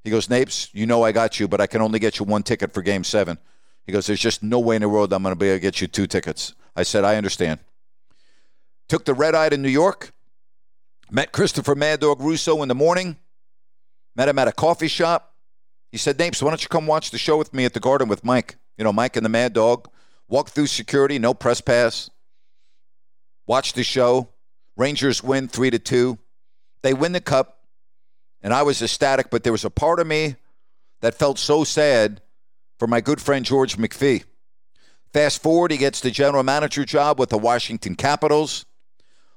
He 0.02 0.10
goes, 0.10 0.28
Napes, 0.28 0.68
you 0.72 0.86
know 0.86 1.02
I 1.02 1.12
got 1.12 1.38
you, 1.38 1.48
but 1.48 1.60
I 1.60 1.66
can 1.66 1.80
only 1.80 1.98
get 1.98 2.18
you 2.18 2.24
one 2.24 2.42
ticket 2.42 2.74
for 2.74 2.82
game 2.82 3.04
seven. 3.04 3.38
He 3.86 3.92
goes, 3.92 4.06
There's 4.06 4.20
just 4.20 4.42
no 4.42 4.58
way 4.58 4.76
in 4.76 4.82
the 4.82 4.88
world 4.88 5.12
I'm 5.12 5.22
going 5.22 5.34
to 5.34 5.38
be 5.38 5.48
able 5.48 5.56
to 5.56 5.60
get 5.60 5.80
you 5.80 5.86
two 5.86 6.06
tickets. 6.06 6.54
I 6.76 6.82
said, 6.82 7.04
I 7.04 7.16
understand. 7.16 7.60
Took 8.88 9.04
the 9.04 9.14
red 9.14 9.34
eye 9.34 9.48
to 9.48 9.56
New 9.56 9.68
York. 9.68 10.12
Met 11.10 11.32
Christopher 11.32 11.74
Mad 11.74 12.00
Dog 12.00 12.20
Russo 12.20 12.62
in 12.62 12.68
the 12.68 12.74
morning. 12.74 13.16
Met 14.16 14.28
him 14.28 14.38
at 14.38 14.48
a 14.48 14.52
coffee 14.52 14.88
shop. 14.88 15.34
He 15.92 15.98
said, 15.98 16.18
Napes, 16.18 16.42
why 16.42 16.50
don't 16.50 16.62
you 16.62 16.68
come 16.68 16.86
watch 16.86 17.10
the 17.10 17.18
show 17.18 17.36
with 17.36 17.54
me 17.54 17.64
at 17.64 17.74
the 17.74 17.80
garden 17.80 18.08
with 18.08 18.24
Mike? 18.24 18.56
You 18.76 18.84
know, 18.84 18.92
Mike 18.92 19.16
and 19.16 19.24
the 19.24 19.30
Mad 19.30 19.52
Dog. 19.52 19.88
Walk 20.28 20.50
through 20.50 20.66
security, 20.66 21.18
no 21.18 21.34
press 21.34 21.60
pass. 21.60 22.10
Watch 23.46 23.74
the 23.74 23.84
show. 23.84 24.30
Rangers 24.76 25.22
win 25.22 25.46
three 25.48 25.70
to 25.70 25.78
two. 25.78 26.18
They 26.82 26.94
win 26.94 27.12
the 27.12 27.20
cup, 27.20 27.60
and 28.42 28.52
I 28.52 28.62
was 28.62 28.82
ecstatic, 28.82 29.30
but 29.30 29.44
there 29.44 29.52
was 29.52 29.64
a 29.64 29.70
part 29.70 30.00
of 30.00 30.06
me 30.06 30.36
that 31.00 31.14
felt 31.14 31.38
so 31.38 31.64
sad 31.64 32.20
for 32.78 32.86
my 32.86 33.00
good 33.00 33.20
friend 33.20 33.44
George 33.44 33.76
McPhee. 33.76 34.24
Fast 35.12 35.42
forward, 35.42 35.70
he 35.70 35.78
gets 35.78 36.00
the 36.00 36.10
general 36.10 36.42
manager 36.42 36.84
job 36.84 37.20
with 37.20 37.30
the 37.30 37.38
Washington 37.38 37.94
Capitals. 37.94 38.66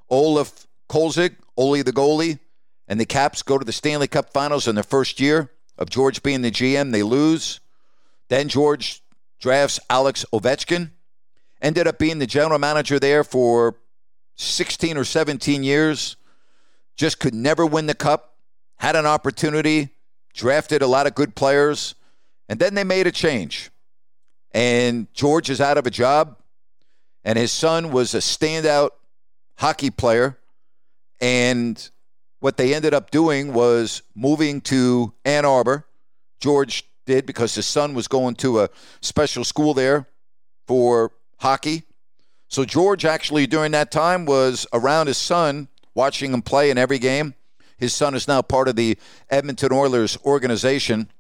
Olaf 0.09 0.67
Kolzig, 0.89 1.35
Olie 1.57 1.83
the 1.83 1.91
goalie, 1.91 2.39
and 2.87 2.99
the 2.99 3.05
Caps 3.05 3.43
go 3.43 3.57
to 3.57 3.65
the 3.65 3.71
Stanley 3.71 4.07
Cup 4.07 4.31
Finals 4.31 4.67
in 4.67 4.75
their 4.75 4.83
first 4.83 5.19
year 5.19 5.51
of 5.77 5.89
George 5.89 6.23
being 6.23 6.41
the 6.41 6.51
GM. 6.51 6.91
They 6.91 7.03
lose. 7.03 7.59
Then 8.29 8.49
George 8.49 9.01
drafts 9.39 9.79
Alex 9.89 10.25
Ovechkin. 10.33 10.91
Ended 11.61 11.87
up 11.87 11.99
being 11.99 12.19
the 12.19 12.27
general 12.27 12.59
manager 12.59 12.99
there 12.99 13.23
for 13.23 13.75
16 14.35 14.97
or 14.97 15.03
17 15.03 15.63
years. 15.63 16.15
Just 16.95 17.19
could 17.19 17.33
never 17.33 17.65
win 17.65 17.87
the 17.87 17.95
cup. 17.95 18.35
Had 18.77 18.95
an 18.95 19.05
opportunity, 19.05 19.89
drafted 20.33 20.81
a 20.81 20.87
lot 20.87 21.07
of 21.07 21.15
good 21.15 21.35
players, 21.35 21.95
and 22.49 22.59
then 22.59 22.73
they 22.73 22.83
made 22.83 23.07
a 23.07 23.11
change. 23.11 23.69
And 24.51 25.11
George 25.13 25.49
is 25.49 25.61
out 25.61 25.77
of 25.77 25.85
a 25.85 25.91
job, 25.91 26.37
and 27.23 27.37
his 27.37 27.51
son 27.51 27.91
was 27.91 28.13
a 28.13 28.19
standout 28.19 28.91
hockey 29.57 29.89
player. 29.89 30.37
And 31.19 31.89
what 32.39 32.57
they 32.57 32.73
ended 32.73 32.93
up 32.93 33.11
doing 33.11 33.53
was 33.53 34.03
moving 34.15 34.61
to 34.61 35.13
Ann 35.25 35.45
Arbor. 35.45 35.85
George 36.39 36.83
did 37.05 37.25
because 37.25 37.55
his 37.55 37.65
son 37.65 37.93
was 37.93 38.07
going 38.07 38.35
to 38.35 38.61
a 38.61 38.69
special 39.01 39.43
school 39.43 39.73
there 39.73 40.07
for 40.67 41.11
hockey. 41.39 41.83
So 42.49 42.63
George 42.63 43.05
actually 43.05 43.47
during 43.47 43.71
that 43.71 43.91
time 43.91 44.25
was 44.25 44.67
around 44.71 45.07
his 45.07 45.17
son, 45.17 45.67
watching 45.95 46.33
him 46.33 46.41
play 46.41 46.69
in 46.69 46.77
every 46.77 46.99
game. 46.99 47.33
His 47.77 47.93
son 47.93 48.15
is 48.15 48.27
now 48.27 48.41
part 48.41 48.67
of 48.67 48.75
the 48.75 48.97
Edmonton 49.29 49.71
Oilers 49.71 50.17
organization. 50.25 51.11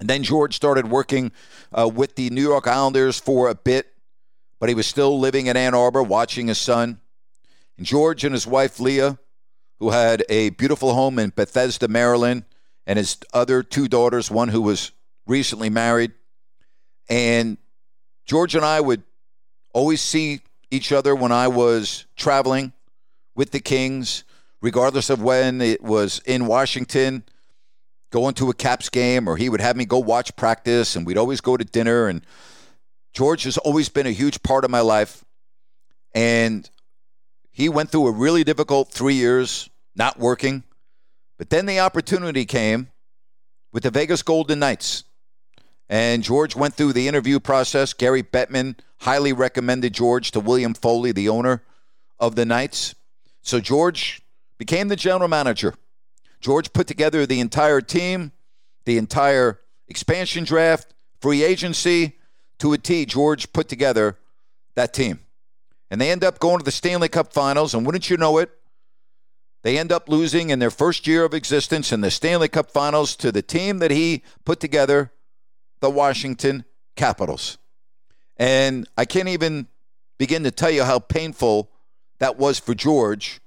And 0.00 0.08
then 0.08 0.22
George 0.22 0.54
started 0.54 0.90
working 0.90 1.32
uh, 1.72 1.88
with 1.92 2.16
the 2.16 2.30
New 2.30 2.42
York 2.42 2.66
Islanders 2.66 3.18
for 3.18 3.48
a 3.48 3.54
bit, 3.54 3.86
but 4.60 4.68
he 4.68 4.74
was 4.74 4.86
still 4.86 5.18
living 5.18 5.46
in 5.46 5.56
Ann 5.56 5.74
Arbor, 5.74 6.02
watching 6.02 6.48
his 6.48 6.58
son. 6.58 7.00
And 7.76 7.86
George 7.86 8.24
and 8.24 8.34
his 8.34 8.46
wife 8.46 8.80
Leah 8.80 9.18
who 9.78 9.90
had 9.90 10.24
a 10.28 10.50
beautiful 10.50 10.94
home 10.94 11.18
in 11.18 11.32
Bethesda, 11.34 11.88
Maryland, 11.88 12.44
and 12.86 12.98
his 12.98 13.18
other 13.32 13.62
two 13.62 13.88
daughters, 13.88 14.30
one 14.30 14.48
who 14.48 14.62
was 14.62 14.92
recently 15.26 15.70
married. 15.70 16.12
And 17.08 17.58
George 18.24 18.54
and 18.54 18.64
I 18.64 18.80
would 18.80 19.02
always 19.74 20.00
see 20.00 20.40
each 20.70 20.92
other 20.92 21.14
when 21.14 21.32
I 21.32 21.48
was 21.48 22.06
traveling 22.16 22.72
with 23.34 23.50
the 23.50 23.60
Kings, 23.60 24.24
regardless 24.62 25.10
of 25.10 25.22
when 25.22 25.60
it 25.60 25.82
was 25.82 26.20
in 26.24 26.46
Washington, 26.46 27.24
going 28.16 28.32
to 28.32 28.48
a 28.48 28.54
Caps 28.54 28.88
game, 28.88 29.28
or 29.28 29.36
he 29.36 29.50
would 29.50 29.60
have 29.60 29.76
me 29.76 29.84
go 29.84 29.98
watch 29.98 30.34
practice, 30.36 30.96
and 30.96 31.06
we'd 31.06 31.18
always 31.18 31.42
go 31.42 31.54
to 31.54 31.64
dinner. 31.66 32.08
And 32.08 32.22
George 33.12 33.42
has 33.42 33.58
always 33.58 33.90
been 33.90 34.06
a 34.06 34.10
huge 34.10 34.42
part 34.42 34.64
of 34.64 34.70
my 34.70 34.80
life. 34.80 35.22
And 36.14 36.68
he 37.50 37.68
went 37.68 37.90
through 37.90 38.06
a 38.06 38.10
really 38.10 38.42
difficult 38.42 38.90
three 38.90 39.16
years 39.16 39.68
not 39.94 40.18
working. 40.18 40.62
But 41.36 41.50
then 41.50 41.66
the 41.66 41.80
opportunity 41.80 42.46
came 42.46 42.88
with 43.70 43.82
the 43.82 43.90
Vegas 43.90 44.22
Golden 44.22 44.60
Knights. 44.60 45.04
And 45.90 46.22
George 46.22 46.56
went 46.56 46.72
through 46.72 46.94
the 46.94 47.08
interview 47.08 47.38
process. 47.38 47.92
Gary 47.92 48.22
Bettman 48.22 48.78
highly 49.00 49.34
recommended 49.34 49.92
George 49.92 50.30
to 50.30 50.40
William 50.40 50.72
Foley, 50.72 51.12
the 51.12 51.28
owner 51.28 51.62
of 52.18 52.34
the 52.34 52.46
Knights. 52.46 52.94
So 53.42 53.60
George 53.60 54.22
became 54.56 54.88
the 54.88 54.96
general 54.96 55.28
manager. 55.28 55.74
George 56.40 56.72
put 56.72 56.86
together 56.86 57.26
the 57.26 57.40
entire 57.40 57.80
team, 57.80 58.32
the 58.84 58.98
entire 58.98 59.60
expansion 59.88 60.44
draft, 60.44 60.94
free 61.20 61.42
agency 61.42 62.18
to 62.58 62.72
a 62.72 62.78
T. 62.78 63.06
George 63.06 63.52
put 63.52 63.68
together 63.68 64.18
that 64.74 64.94
team. 64.94 65.20
And 65.90 66.00
they 66.00 66.10
end 66.10 66.24
up 66.24 66.38
going 66.38 66.58
to 66.58 66.64
the 66.64 66.70
Stanley 66.70 67.08
Cup 67.08 67.32
finals. 67.32 67.74
And 67.74 67.86
wouldn't 67.86 68.10
you 68.10 68.16
know 68.16 68.38
it, 68.38 68.50
they 69.62 69.78
end 69.78 69.90
up 69.90 70.08
losing 70.08 70.50
in 70.50 70.58
their 70.58 70.70
first 70.70 71.06
year 71.06 71.24
of 71.24 71.34
existence 71.34 71.92
in 71.92 72.00
the 72.00 72.10
Stanley 72.10 72.48
Cup 72.48 72.70
finals 72.70 73.16
to 73.16 73.32
the 73.32 73.42
team 73.42 73.78
that 73.78 73.90
he 73.90 74.22
put 74.44 74.60
together, 74.60 75.12
the 75.80 75.90
Washington 75.90 76.64
Capitals. 76.94 77.58
And 78.36 78.88
I 78.96 79.04
can't 79.04 79.28
even 79.28 79.66
begin 80.18 80.44
to 80.44 80.50
tell 80.50 80.70
you 80.70 80.84
how 80.84 80.98
painful 80.98 81.70
that 82.18 82.38
was 82.38 82.58
for 82.58 82.74
George 82.74 83.40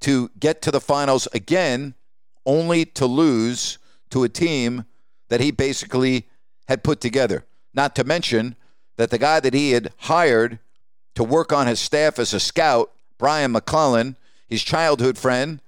to 0.00 0.30
get 0.38 0.62
to 0.62 0.70
the 0.70 0.80
finals 0.80 1.28
again, 1.32 1.94
only 2.48 2.84
to 2.84 3.06
lose 3.06 3.78
to 4.10 4.24
a 4.24 4.28
team 4.28 4.86
that 5.28 5.40
he 5.40 5.50
basically 5.50 6.26
had 6.66 6.82
put 6.82 7.00
together. 7.00 7.44
Not 7.74 7.94
to 7.96 8.04
mention 8.04 8.56
that 8.96 9.10
the 9.10 9.18
guy 9.18 9.38
that 9.38 9.54
he 9.54 9.72
had 9.72 9.92
hired 9.98 10.58
to 11.14 11.22
work 11.22 11.52
on 11.52 11.66
his 11.66 11.78
staff 11.78 12.18
as 12.18 12.32
a 12.32 12.40
scout, 12.40 12.90
Brian 13.18 13.52
MacLellan, 13.52 14.16
his 14.48 14.62
childhood 14.62 15.18
friend, 15.18 15.60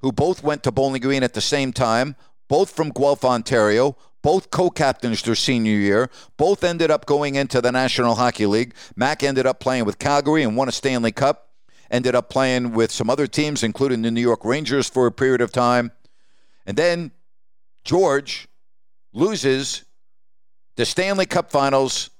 who 0.00 0.10
both 0.10 0.42
went 0.42 0.62
to 0.62 0.72
Bowling 0.72 1.02
Green 1.02 1.22
at 1.22 1.34
the 1.34 1.40
same 1.40 1.72
time, 1.72 2.16
both 2.48 2.70
from 2.70 2.90
Guelph, 2.90 3.24
Ontario, 3.24 3.96
both 4.22 4.50
co-captains 4.50 5.22
their 5.22 5.34
senior 5.34 5.74
year. 5.74 6.10
Both 6.36 6.64
ended 6.64 6.90
up 6.90 7.06
going 7.06 7.34
into 7.34 7.60
the 7.60 7.70
National 7.70 8.14
Hockey 8.14 8.46
League. 8.46 8.74
Mac 8.96 9.22
ended 9.22 9.46
up 9.46 9.60
playing 9.60 9.84
with 9.84 9.98
Calgary 9.98 10.42
and 10.42 10.56
won 10.56 10.68
a 10.68 10.72
Stanley 10.72 11.12
Cup. 11.12 11.50
Ended 11.90 12.16
up 12.16 12.28
playing 12.28 12.72
with 12.72 12.90
some 12.90 13.08
other 13.08 13.28
teams, 13.28 13.62
including 13.62 14.02
the 14.02 14.10
New 14.10 14.20
York 14.20 14.44
Rangers 14.44 14.88
for 14.88 15.06
a 15.06 15.12
period 15.12 15.40
of 15.40 15.52
time. 15.52 15.92
And 16.66 16.76
then 16.76 17.12
George 17.84 18.48
loses 19.12 19.84
the 20.76 20.84
Stanley 20.84 21.26
Cup 21.26 21.50
Finals 21.50 22.10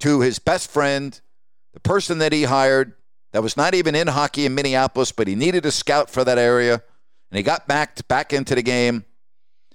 to 0.00 0.20
his 0.20 0.38
best 0.38 0.70
friend, 0.70 1.18
the 1.72 1.80
person 1.80 2.18
that 2.18 2.32
he 2.32 2.44
hired 2.44 2.92
that 3.32 3.42
was 3.42 3.56
not 3.56 3.74
even 3.74 3.94
in 3.94 4.06
hockey 4.06 4.46
in 4.46 4.54
Minneapolis, 4.54 5.12
but 5.12 5.26
he 5.26 5.34
needed 5.34 5.66
a 5.66 5.70
scout 5.70 6.08
for 6.08 6.24
that 6.24 6.38
area. 6.38 6.82
And 7.30 7.36
he 7.36 7.42
got 7.42 7.66
back 7.66 8.06
back 8.08 8.32
into 8.32 8.54
the 8.54 8.62
game. 8.62 9.04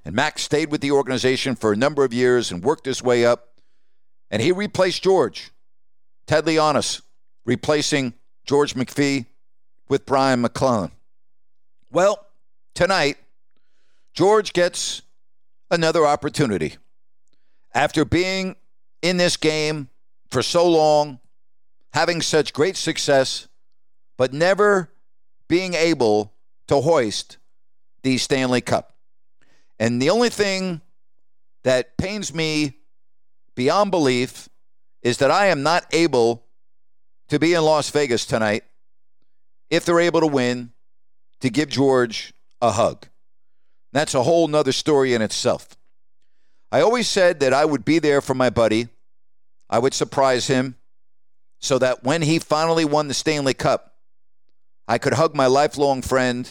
And 0.04 0.16
Max 0.16 0.42
stayed 0.42 0.72
with 0.72 0.82
the 0.82 0.92
organization 0.92 1.56
for 1.56 1.72
a 1.72 1.76
number 1.76 2.04
of 2.04 2.14
years 2.14 2.52
and 2.52 2.64
worked 2.64 2.86
his 2.86 3.04
way 3.04 3.26
up. 3.26 3.60
And 4.32 4.42
he 4.42 4.52
replaced 4.52 5.04
George, 5.04 5.52
Ted 6.26 6.46
Leonsis, 6.46 7.02
replacing 7.46 8.14
George 8.46 8.74
McPhee 8.74 9.26
with 9.90 10.06
Brian 10.06 10.42
MacLellan. 10.42 10.92
Well, 11.92 12.26
tonight, 12.74 13.18
George 14.14 14.54
gets 14.54 15.02
another 15.70 16.06
opportunity. 16.06 16.78
After 17.74 18.04
being 18.04 18.56
in 19.02 19.18
this 19.18 19.38
game 19.38 19.90
for 20.30 20.44
so 20.44 20.70
long, 20.70 21.20
having 21.94 22.22
such 22.22 22.54
great 22.54 22.76
success, 22.76 23.48
but 24.18 24.34
never 24.34 24.90
being 25.48 25.74
able 25.74 26.34
to 26.68 26.82
hoist 26.82 27.38
the 28.04 28.18
Stanley 28.18 28.62
Cup. 28.62 28.96
And 29.80 30.02
the 30.02 30.10
only 30.10 30.30
thing 30.30 30.82
that 31.64 31.98
pains 31.98 32.34
me 32.34 32.78
beyond 33.56 33.92
belief 33.92 34.50
is 35.02 35.18
that 35.18 35.32
I 35.32 35.48
am 35.48 35.64
not 35.64 35.86
able 35.92 36.44
to 37.30 37.40
be 37.40 37.54
in 37.54 37.64
Las 37.64 37.90
Vegas 37.90 38.26
tonight 38.26 38.64
if 39.70 39.86
they're 39.86 40.00
able 40.00 40.20
to 40.20 40.28
win 40.28 40.72
to 41.40 41.50
give 41.50 41.70
George 41.70 42.34
a 42.62 42.72
hug. 42.72 43.08
That's 43.92 44.14
a 44.14 44.24
whole 44.24 44.48
nother 44.48 44.72
story 44.72 45.14
in 45.14 45.22
itself. 45.22 45.68
I 46.72 46.82
always 46.82 47.08
said 47.08 47.42
that 47.42 47.54
I 47.54 47.66
would 47.66 47.84
be 47.84 48.00
there 48.00 48.22
for 48.22 48.34
my 48.34 48.50
buddy. 48.50 48.88
I 49.70 49.80
would 49.80 49.94
surprise 49.94 50.48
him 50.48 50.76
so 51.60 51.78
that 51.80 52.04
when 52.04 52.22
he 52.22 52.40
finally 52.40 52.86
won 52.86 53.08
the 53.08 53.14
Stanley 53.14 53.54
Cup, 53.54 53.96
I 54.88 54.98
could 54.98 55.14
hug 55.14 55.36
my 55.36 55.48
lifelong 55.48 56.02
friend, 56.02 56.50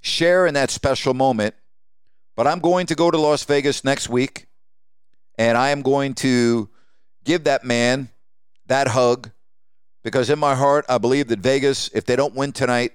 share 0.00 0.46
in 0.46 0.54
that 0.54 0.70
special 0.70 1.14
moment, 1.14 1.54
but 2.34 2.46
I'm 2.46 2.60
going 2.60 2.86
to 2.86 2.94
go 2.94 3.10
to 3.10 3.18
Las 3.18 3.44
Vegas 3.44 3.84
next 3.84 4.08
week, 4.08 4.46
and 5.36 5.58
I 5.58 5.70
am 5.70 5.82
going 5.82 6.14
to 6.14 6.68
give 7.24 7.44
that 7.44 7.64
man 7.64 8.08
that 8.66 8.88
hug 8.88 9.30
because 10.02 10.30
in 10.30 10.38
my 10.38 10.54
heart, 10.54 10.84
I 10.88 10.98
believe 10.98 11.28
that 11.28 11.38
Vegas, 11.40 11.88
if 11.94 12.04
they 12.04 12.16
don't 12.16 12.34
win 12.34 12.52
tonight, 12.52 12.92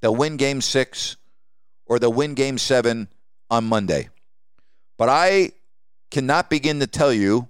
they'll 0.00 0.16
win 0.16 0.36
game 0.36 0.60
six 0.60 1.16
or 1.90 1.98
they'll 1.98 2.12
win 2.12 2.34
game 2.34 2.56
seven 2.56 3.08
on 3.50 3.64
Monday. 3.64 4.08
But 4.96 5.08
I 5.08 5.50
cannot 6.12 6.48
begin 6.48 6.78
to 6.78 6.86
tell 6.86 7.12
you 7.12 7.48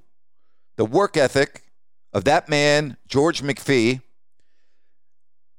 the 0.76 0.84
work 0.86 1.18
ethic 1.18 1.62
of 2.14 2.24
that 2.24 2.48
man, 2.48 2.96
George 3.06 3.42
McPhee, 3.42 4.00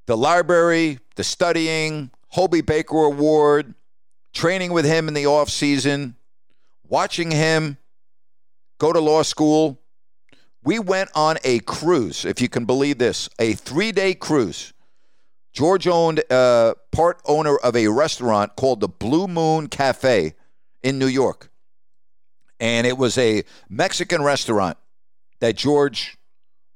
the 0.07 0.17
library, 0.17 0.97
the 1.15 1.23
studying, 1.23 2.09
Hobey 2.29 2.61
Baker 2.61 3.03
Award, 3.03 3.75
training 4.33 4.73
with 4.73 4.85
him 4.85 5.07
in 5.07 5.13
the 5.13 5.27
off 5.27 5.49
season, 5.49 6.15
watching 6.89 7.29
him 7.29 7.77
go 8.79 8.91
to 8.91 8.99
law 8.99 9.21
school. 9.21 9.79
We 10.63 10.79
went 10.79 11.11
on 11.13 11.37
a 11.43 11.59
cruise, 11.59 12.25
if 12.25 12.41
you 12.41 12.49
can 12.49 12.65
believe 12.65 12.97
this, 12.97 13.29
a 13.37 13.53
three 13.53 13.91
day 13.91 14.15
cruise. 14.15 14.73
George 15.53 15.87
owned, 15.87 16.23
uh, 16.29 16.75
part 16.91 17.21
owner 17.25 17.57
of 17.57 17.75
a 17.75 17.87
restaurant 17.87 18.55
called 18.55 18.79
the 18.79 18.87
Blue 18.87 19.27
Moon 19.27 19.67
Cafe 19.67 20.33
in 20.81 20.97
New 20.97 21.07
York. 21.07 21.51
And 22.59 22.85
it 22.85 22.97
was 22.97 23.17
a 23.17 23.43
Mexican 23.69 24.21
restaurant 24.21 24.77
that 25.39 25.55
George 25.55 26.17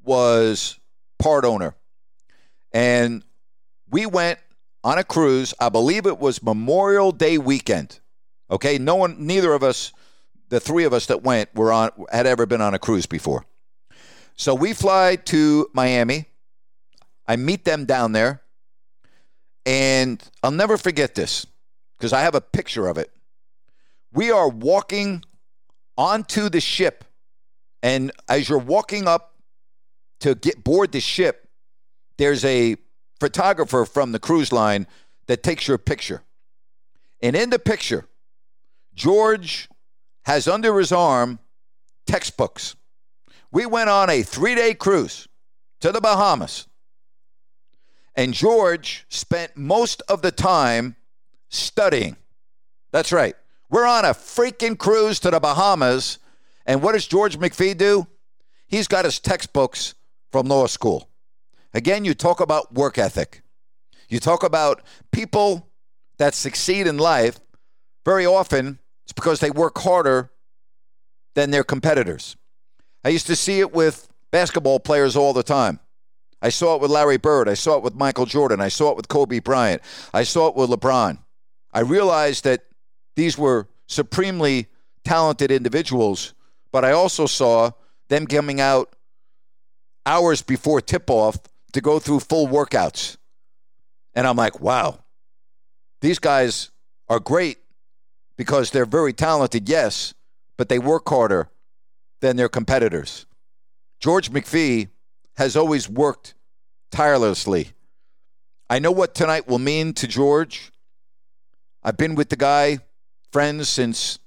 was 0.03 0.79
part 1.19 1.45
owner. 1.45 1.75
And 2.73 3.23
we 3.89 4.05
went 4.05 4.39
on 4.83 4.97
a 4.97 5.03
cruise. 5.03 5.53
I 5.59 5.69
believe 5.69 6.05
it 6.05 6.19
was 6.19 6.43
Memorial 6.43 7.11
Day 7.11 7.37
weekend. 7.37 7.99
Okay, 8.49 8.77
no 8.77 8.95
one, 8.95 9.25
neither 9.25 9.53
of 9.53 9.63
us, 9.63 9.91
the 10.49 10.59
three 10.59 10.83
of 10.83 10.93
us 10.93 11.05
that 11.07 11.23
went, 11.23 11.53
were 11.55 11.71
on 11.71 11.91
had 12.11 12.27
ever 12.27 12.45
been 12.45 12.61
on 12.61 12.73
a 12.73 12.79
cruise 12.79 13.05
before. 13.05 13.45
So 14.35 14.53
we 14.53 14.73
fly 14.73 15.15
to 15.15 15.67
Miami. 15.73 16.25
I 17.27 17.37
meet 17.37 17.65
them 17.65 17.85
down 17.85 18.11
there, 18.11 18.41
and 19.65 20.21
I'll 20.43 20.51
never 20.51 20.77
forget 20.77 21.15
this 21.15 21.45
because 21.97 22.13
I 22.13 22.21
have 22.21 22.35
a 22.35 22.41
picture 22.41 22.87
of 22.87 22.97
it. 22.97 23.11
We 24.13 24.31
are 24.31 24.47
walking 24.47 25.23
onto 25.97 26.49
the 26.49 26.61
ship, 26.61 27.03
and 27.81 28.11
as 28.29 28.49
you're 28.49 28.57
walking 28.57 29.07
up 29.07 29.35
to 30.19 30.35
get 30.35 30.63
board 30.63 30.91
the 30.91 30.99
ship, 30.99 31.47
there's 32.17 32.45
a 32.45 32.77
photographer 33.19 33.85
from 33.85 34.11
the 34.11 34.19
cruise 34.19 34.51
line 34.51 34.87
that 35.27 35.43
takes 35.43 35.67
your 35.67 35.77
picture. 35.77 36.21
And 37.21 37.35
in 37.35 37.49
the 37.49 37.59
picture, 37.59 38.05
George 38.93 39.69
has 40.23 40.47
under 40.47 40.77
his 40.77 40.91
arm 40.91 41.39
textbooks. 42.05 42.75
We 43.51 43.65
went 43.65 43.89
on 43.89 44.09
a 44.09 44.21
three 44.21 44.55
day 44.55 44.73
cruise 44.73 45.27
to 45.81 45.91
the 45.91 46.01
Bahamas. 46.01 46.67
And 48.15 48.33
George 48.33 49.05
spent 49.09 49.57
most 49.57 50.01
of 50.07 50.21
the 50.21 50.31
time 50.31 50.95
studying. 51.49 52.15
That's 52.91 53.11
right. 53.11 53.35
We're 53.69 53.85
on 53.85 54.05
a 54.05 54.09
freaking 54.09 54.77
cruise 54.77 55.19
to 55.21 55.31
the 55.31 55.39
Bahamas. 55.39 56.19
And 56.65 56.81
what 56.81 56.93
does 56.93 57.07
George 57.07 57.37
McPhee 57.37 57.77
do? 57.77 58.07
He's 58.67 58.87
got 58.87 59.05
his 59.05 59.19
textbooks 59.19 59.95
from 60.31 60.47
law 60.47 60.67
school. 60.67 61.09
Again, 61.73 62.05
you 62.05 62.13
talk 62.13 62.39
about 62.39 62.73
work 62.73 62.97
ethic. 62.97 63.41
You 64.07 64.19
talk 64.19 64.43
about 64.43 64.81
people 65.11 65.69
that 66.17 66.33
succeed 66.33 66.87
in 66.87 66.97
life. 66.97 67.39
Very 68.05 68.25
often, 68.25 68.79
it's 69.03 69.13
because 69.13 69.39
they 69.39 69.51
work 69.51 69.77
harder 69.79 70.31
than 71.33 71.51
their 71.51 71.63
competitors. 71.63 72.37
I 73.03 73.09
used 73.09 73.27
to 73.27 73.35
see 73.35 73.59
it 73.59 73.73
with 73.73 74.07
basketball 74.31 74.79
players 74.79 75.15
all 75.15 75.33
the 75.33 75.43
time. 75.43 75.79
I 76.45 76.49
saw 76.49 76.75
it 76.75 76.81
with 76.81 76.91
Larry 76.91 77.17
Bird. 77.17 77.49
I 77.49 77.55
saw 77.55 77.75
it 77.75 77.81
with 77.81 77.95
Michael 77.95 78.27
Jordan. 78.27 78.61
I 78.61 78.67
saw 78.67 78.91
it 78.91 78.97
with 78.97 79.07
Kobe 79.07 79.39
Bryant. 79.39 79.81
I 80.13 80.21
saw 80.21 80.47
it 80.47 80.55
with 80.55 80.69
LeBron. 80.69 81.17
I 81.73 81.79
realized 81.79 82.43
that 82.43 82.65
these 83.15 83.35
were 83.35 83.67
supremely 83.87 84.67
talented 85.03 85.49
individuals, 85.49 86.35
but 86.71 86.85
I 86.85 86.91
also 86.91 87.25
saw 87.25 87.71
them 88.09 88.27
coming 88.27 88.61
out 88.61 88.95
hours 90.05 90.43
before 90.43 90.81
tip 90.81 91.09
off 91.09 91.39
to 91.73 91.81
go 91.81 91.97
through 91.97 92.19
full 92.19 92.47
workouts. 92.47 93.17
And 94.13 94.27
I'm 94.27 94.35
like, 94.35 94.59
wow, 94.59 94.99
these 96.01 96.19
guys 96.19 96.69
are 97.09 97.19
great 97.19 97.57
because 98.37 98.69
they're 98.69 98.85
very 98.85 99.13
talented, 99.13 99.67
yes, 99.67 100.13
but 100.57 100.69
they 100.69 100.77
work 100.77 101.09
harder 101.09 101.49
than 102.21 102.35
their 102.35 102.49
competitors. 102.49 103.25
George 103.99 104.29
McPhee 104.29 104.89
has 105.37 105.55
always 105.55 105.89
worked 105.89 106.34
tirelessly. 106.95 107.71
I 108.69 108.79
know 108.79 108.91
what 108.91 109.13
tonight 109.13 109.49
will 109.49 109.59
mean 109.59 109.91
to 109.95 110.07
George. 110.07 110.71
I've 111.83 111.97
been 111.97 112.15
with 112.15 112.29
the 112.29 112.37
guy, 112.37 112.79
friends, 113.33 113.67
since 113.67 114.17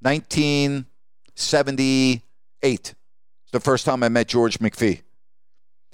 1978. 0.00 2.22
It's 2.64 2.94
the 3.52 3.60
first 3.60 3.86
time 3.86 4.02
I 4.02 4.08
met 4.08 4.26
George 4.26 4.58
McPhee. 4.58 5.02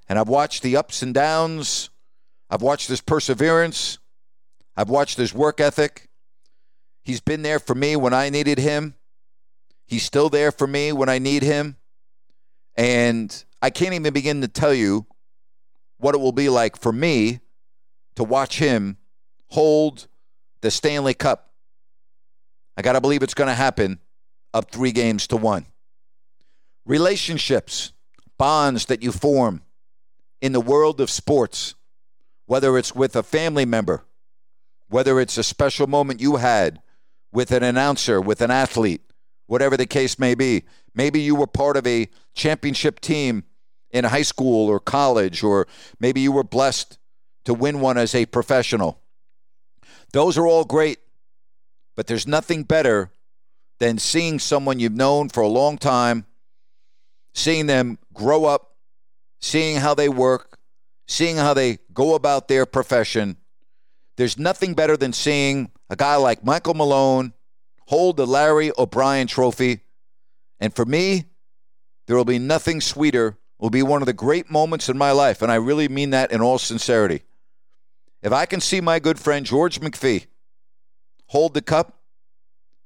And 0.09 0.19
I've 0.19 0.31
watched 0.31 0.63
the 0.63 0.75
ups 0.75 1.03
and 1.03 1.13
downs. 1.13 1.91
I've 2.49 2.63
watched 2.63 2.89
his 2.89 3.03
perseverance. 3.03 3.99
I've 4.75 4.89
watched 4.89 5.19
his 5.19 5.35
work 5.35 5.61
ethic. 5.61 6.09
He's 7.03 7.21
been 7.21 7.43
there 7.43 7.59
for 7.59 7.75
me 7.75 7.95
when 7.95 8.15
I 8.15 8.31
needed 8.31 8.57
him. 8.57 8.95
He's 9.85 10.03
still 10.03 10.31
there 10.31 10.51
for 10.51 10.67
me 10.67 10.93
when 10.93 11.11
I 11.11 11.19
need 11.19 11.43
him. 11.43 11.77
And 12.75 13.45
I 13.61 13.69
can't 13.69 13.93
even 13.93 14.15
begin 14.15 14.41
to 14.41 14.49
tell 14.49 14.73
you 14.73 15.05
what 16.03 16.17
it 16.17 16.19
will 16.19 16.33
be 16.33 16.49
like 16.49 16.77
for 16.77 16.93
me 16.93 17.39
to 18.17 18.25
watch 18.25 18.59
him 18.59 18.97
hold 19.51 20.09
the 20.61 20.71
Stanley 20.71 21.15
Cup. 21.15 21.53
I 22.77 22.83
got 22.83 22.95
to 22.95 23.01
believe 23.01 23.23
it's 23.23 23.35
going 23.35 23.49
to 23.49 23.55
happen 23.55 24.01
up 24.53 24.73
three 24.73 24.91
games 24.91 25.29
to 25.29 25.37
one. 25.37 25.67
Relationships, 26.85 27.93
bonds 28.37 28.87
that 28.87 29.01
you 29.01 29.13
form 29.13 29.63
in 30.41 30.51
the 30.51 30.61
world 30.61 31.01
of 31.01 31.09
sports, 31.09 31.77
whether 32.47 32.77
it's 32.77 32.93
with 32.95 33.15
a 33.15 33.23
family 33.23 33.65
member, 33.65 34.05
whether 34.89 35.21
it's 35.21 35.39
a 35.39 35.45
special 35.45 35.87
moment 35.87 36.21
you 36.21 36.37
had 36.37 36.83
with 37.31 37.53
an 37.53 37.63
announcer, 37.63 38.21
with 38.21 38.41
an 38.41 38.51
athlete, 38.51 39.03
whatever 39.47 39.77
the 39.77 39.87
case 39.87 40.19
may 40.19 40.35
be. 40.35 40.65
Maybe 40.97 41.21
you 41.21 41.37
were 41.37 41.47
part 41.47 41.77
of 41.77 41.87
a 41.87 42.09
championship 42.35 42.99
team 42.99 43.45
in 43.93 44.05
high 44.05 44.23
school 44.23 44.69
or 44.69 44.81
college, 44.81 45.43
or 45.43 45.67
maybe 46.01 46.21
you 46.21 46.33
were 46.33 46.45
blessed 46.45 46.99
to 47.45 47.55
win 47.55 47.81
one 47.81 47.99
as 47.99 48.15
a 48.15 48.27
professional. 48.27 49.01
Those 50.13 50.39
are 50.39 50.47
all 50.47 50.65
great, 50.65 50.99
but 51.97 52.07
there's 52.07 52.27
nothing 52.27 52.63
better 52.63 53.11
than 53.79 53.99
seeing 53.99 54.39
someone 54.39 54.79
you've 54.79 54.93
known 54.93 55.29
for 55.29 55.43
a 55.43 55.49
long 55.49 55.77
time, 55.77 56.27
seeing 57.35 57.67
them 57.67 57.99
grow 58.13 58.45
up, 58.45 58.77
seeing 59.41 59.77
how 59.77 59.95
they 59.95 60.09
work, 60.09 60.59
seeing 61.07 61.37
how 61.37 61.53
they 61.53 61.79
go 61.93 62.15
about 62.15 62.49
their 62.49 62.65
profession. 62.65 63.37
There's 64.17 64.39
nothing 64.39 64.75
better 64.75 64.97
than 64.97 65.13
seeing 65.13 65.71
a 65.91 65.97
guy 65.97 66.17
like 66.17 66.45
Michael 66.45 66.75
Malone 66.75 67.33
hold 67.87 68.17
the 68.17 68.27
Larry 68.27 68.71
O'Brien 68.79 69.27
trophy. 69.27 69.81
And 70.61 70.75
for 70.75 70.85
me, 70.85 71.25
there 72.07 72.17
will 72.17 72.25
be 72.25 72.39
nothing 72.39 72.81
sweeter. 72.81 73.37
Will 73.63 73.71
be 73.71 73.85
one 73.85 74.03
of 74.03 74.07
the 74.07 74.13
great 74.13 74.51
moments 74.51 74.89
in 74.89 74.99
my 74.99 75.13
life, 75.13 75.41
and 75.41 75.53
I 75.53 75.55
really 75.55 75.89
mean 75.89 76.11
that 76.11 76.33
in 76.33 76.41
all 76.41 76.59
sincerity. 76.59 77.23
If 78.21 78.33
I 78.33 78.45
can 78.45 78.61
see 78.61 78.81
my 78.81 78.99
good 78.99 79.21
friend 79.21 79.47
George 79.47 79.81
McPhee 79.81 80.27
hold 81.27 81.55
the 81.55 81.63
cup, 81.63 82.01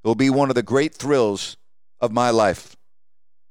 it 0.05 0.07
will 0.07 0.15
be 0.15 0.29
one 0.29 0.51
of 0.51 0.55
the 0.55 0.63
great 0.63 0.95
thrills 0.95 1.57
of 1.99 2.13
my 2.13 2.29
life 2.29 2.77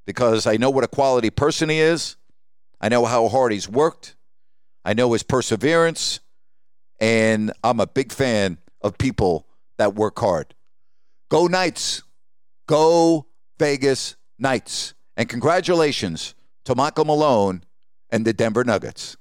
because 0.06 0.46
I 0.46 0.58
know 0.58 0.70
what 0.70 0.84
a 0.84 0.88
quality 0.88 1.32
person 1.32 1.70
he 1.70 1.80
is. 1.80 2.16
I 2.80 2.90
know 2.90 3.06
how 3.06 3.28
hard 3.28 3.54
he's 3.54 3.68
worked. 3.68 4.16
I 4.86 4.94
know 4.94 5.12
his 5.14 5.24
perseverance. 5.24 6.20
And 7.00 7.52
I'm 7.64 7.80
a 7.80 7.88
big 7.88 8.12
fan 8.12 8.60
of 8.82 9.00
people 9.00 9.48
that 9.80 9.96
work 9.96 10.20
hard. 10.20 10.54
Go 11.30 11.48
Knights. 11.48 12.04
Go 12.68 13.26
Vegas 13.58 14.16
Knights. 14.38 14.94
And 15.18 15.28
congratulations 15.28 16.36
to 16.66 16.76
Michael 16.76 17.06
Malone 17.06 17.64
and 18.10 18.26
the 18.26 18.34
Denver 18.34 18.64
Nuggets. 18.64 19.18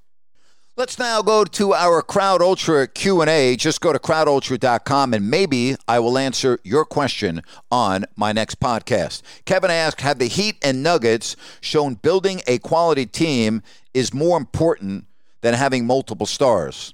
Let's 0.76 0.98
now 0.98 1.22
go 1.22 1.44
to 1.44 1.72
our 1.72 2.02
Crowd 2.02 2.42
Ultra 2.42 2.88
Q&A. 2.88 3.54
Just 3.54 3.80
go 3.80 3.92
to 3.92 3.98
crowdultra.com 4.00 5.14
and 5.14 5.30
maybe 5.30 5.76
I 5.86 6.00
will 6.00 6.18
answer 6.18 6.58
your 6.64 6.84
question 6.84 7.42
on 7.70 8.06
my 8.16 8.32
next 8.32 8.58
podcast. 8.58 9.22
Kevin 9.44 9.70
asked, 9.70 10.00
have 10.00 10.18
the 10.18 10.26
Heat 10.26 10.56
and 10.62 10.82
Nuggets 10.82 11.36
shown 11.60 11.94
building 11.94 12.40
a 12.48 12.58
quality 12.58 13.06
team 13.06 13.62
is 13.92 14.12
more 14.12 14.36
important 14.36 15.04
than 15.42 15.54
having 15.54 15.86
multiple 15.86 16.26
stars? 16.26 16.92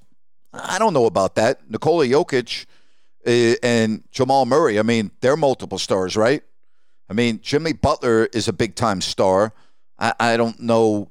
I 0.53 0.79
don't 0.79 0.93
know 0.93 1.07
about 1.07 1.37
that. 1.37 1.71
Nikola 1.71 2.05
Jokic 2.05 2.67
uh, 3.27 3.57
and 3.63 4.05
Jamal 4.11 4.45
Murray, 4.45 4.79
I 4.79 4.83
mean, 4.83 5.11
they're 5.23 5.39
multiple 5.39 5.79
stars, 5.79 6.19
right? 6.19 6.43
I 7.09 7.15
mean, 7.15 7.41
Jimmy 7.41 7.73
Butler 7.73 8.27
is 8.27 8.47
a 8.47 8.53
big 8.53 8.75
time 8.75 9.01
star. 9.01 9.55
I, 10.01 10.15
I 10.19 10.37
don't 10.37 10.59
know 10.61 11.11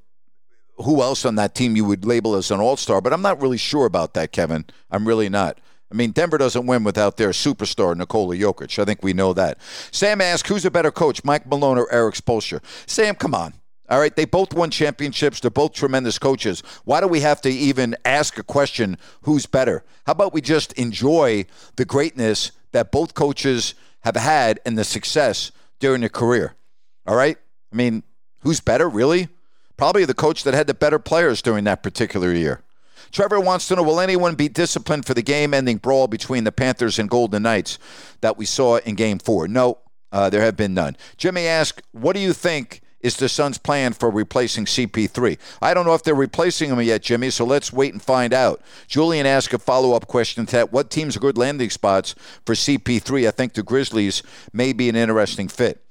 who 0.77 1.01
else 1.01 1.25
on 1.25 1.35
that 1.35 1.55
team 1.55 1.75
you 1.75 1.85
would 1.85 2.05
label 2.05 2.35
as 2.35 2.51
an 2.51 2.59
all 2.59 2.77
star, 2.77 3.01
but 3.01 3.13
I'm 3.13 3.21
not 3.21 3.41
really 3.41 3.57
sure 3.57 3.85
about 3.85 4.13
that, 4.15 4.31
Kevin. 4.31 4.65
I'm 4.89 5.07
really 5.07 5.29
not. 5.29 5.59
I 5.91 5.95
mean, 5.95 6.11
Denver 6.11 6.37
doesn't 6.37 6.67
win 6.67 6.83
without 6.83 7.17
their 7.17 7.29
superstar, 7.29 7.95
Nikola 7.95 8.35
Jokic. 8.35 8.77
I 8.77 8.85
think 8.85 9.01
we 9.01 9.13
know 9.13 9.33
that. 9.33 9.57
Sam 9.91 10.21
asked, 10.21 10.47
who's 10.47 10.65
a 10.65 10.71
better 10.71 10.91
coach, 10.91 11.23
Mike 11.23 11.47
Malone 11.47 11.77
or 11.77 11.91
Erik 11.91 12.15
Spoelstra? 12.15 12.61
Sam, 12.85 13.15
come 13.15 13.33
on. 13.33 13.53
All 13.89 13.99
right, 13.99 14.15
they 14.15 14.25
both 14.25 14.53
won 14.53 14.69
championships. 14.69 15.39
They're 15.39 15.49
both 15.49 15.73
tremendous 15.73 16.19
coaches. 16.19 16.61
Why 16.85 17.01
do 17.01 17.07
we 17.07 17.21
have 17.21 17.41
to 17.41 17.49
even 17.49 17.95
ask 18.05 18.37
a 18.37 18.43
question, 18.43 18.99
who's 19.23 19.47
better? 19.47 19.83
How 20.05 20.11
about 20.11 20.31
we 20.31 20.41
just 20.41 20.73
enjoy 20.73 21.47
the 21.75 21.85
greatness 21.85 22.51
that 22.71 22.91
both 22.91 23.15
coaches 23.15 23.73
have 24.01 24.15
had 24.15 24.59
and 24.63 24.77
the 24.77 24.83
success 24.83 25.51
during 25.79 26.01
their 26.01 26.09
career? 26.09 26.53
All 27.07 27.15
right? 27.15 27.37
I 27.73 27.75
mean, 27.75 28.03
who's 28.41 28.59
better, 28.59 28.89
really? 28.89 29.29
Probably 29.77 30.05
the 30.05 30.13
coach 30.13 30.43
that 30.43 30.53
had 30.53 30.67
the 30.67 30.73
better 30.73 30.99
players 30.99 31.41
during 31.41 31.63
that 31.63 31.83
particular 31.83 32.33
year. 32.33 32.61
Trevor 33.11 33.39
wants 33.39 33.67
to 33.67 33.75
know 33.75 33.83
Will 33.83 33.99
anyone 33.99 34.35
be 34.35 34.49
disciplined 34.49 35.05
for 35.05 35.13
the 35.13 35.21
game 35.21 35.53
ending 35.53 35.77
brawl 35.77 36.07
between 36.07 36.43
the 36.43 36.51
Panthers 36.51 36.99
and 36.99 37.09
Golden 37.09 37.43
Knights 37.43 37.79
that 38.21 38.37
we 38.37 38.45
saw 38.45 38.77
in 38.77 38.95
game 38.95 39.19
four? 39.19 39.47
No, 39.47 39.79
uh, 40.11 40.29
there 40.29 40.41
have 40.41 40.57
been 40.57 40.73
none. 40.73 40.97
Jimmy 41.17 41.47
asked, 41.47 41.81
What 41.91 42.13
do 42.13 42.19
you 42.19 42.33
think 42.33 42.81
is 43.01 43.15
the 43.15 43.29
Suns' 43.29 43.57
plan 43.57 43.93
for 43.93 44.09
replacing 44.09 44.65
CP3? 44.65 45.37
I 45.61 45.73
don't 45.73 45.85
know 45.85 45.93
if 45.93 46.03
they're 46.03 46.15
replacing 46.15 46.69
him 46.69 46.81
yet, 46.81 47.01
Jimmy, 47.01 47.29
so 47.29 47.45
let's 47.45 47.71
wait 47.73 47.93
and 47.93 48.01
find 48.01 48.33
out. 48.33 48.61
Julian 48.87 49.25
asked 49.25 49.53
a 49.53 49.59
follow 49.59 49.95
up 49.95 50.07
question 50.07 50.45
to 50.45 50.51
that 50.57 50.73
What 50.73 50.89
teams 50.89 51.15
are 51.15 51.21
good 51.21 51.37
landing 51.37 51.69
spots 51.69 52.15
for 52.45 52.53
CP3? 52.53 53.27
I 53.27 53.31
think 53.31 53.53
the 53.53 53.63
Grizzlies 53.63 54.23
may 54.53 54.73
be 54.73 54.89
an 54.89 54.95
interesting 54.95 55.47
fit. 55.47 55.83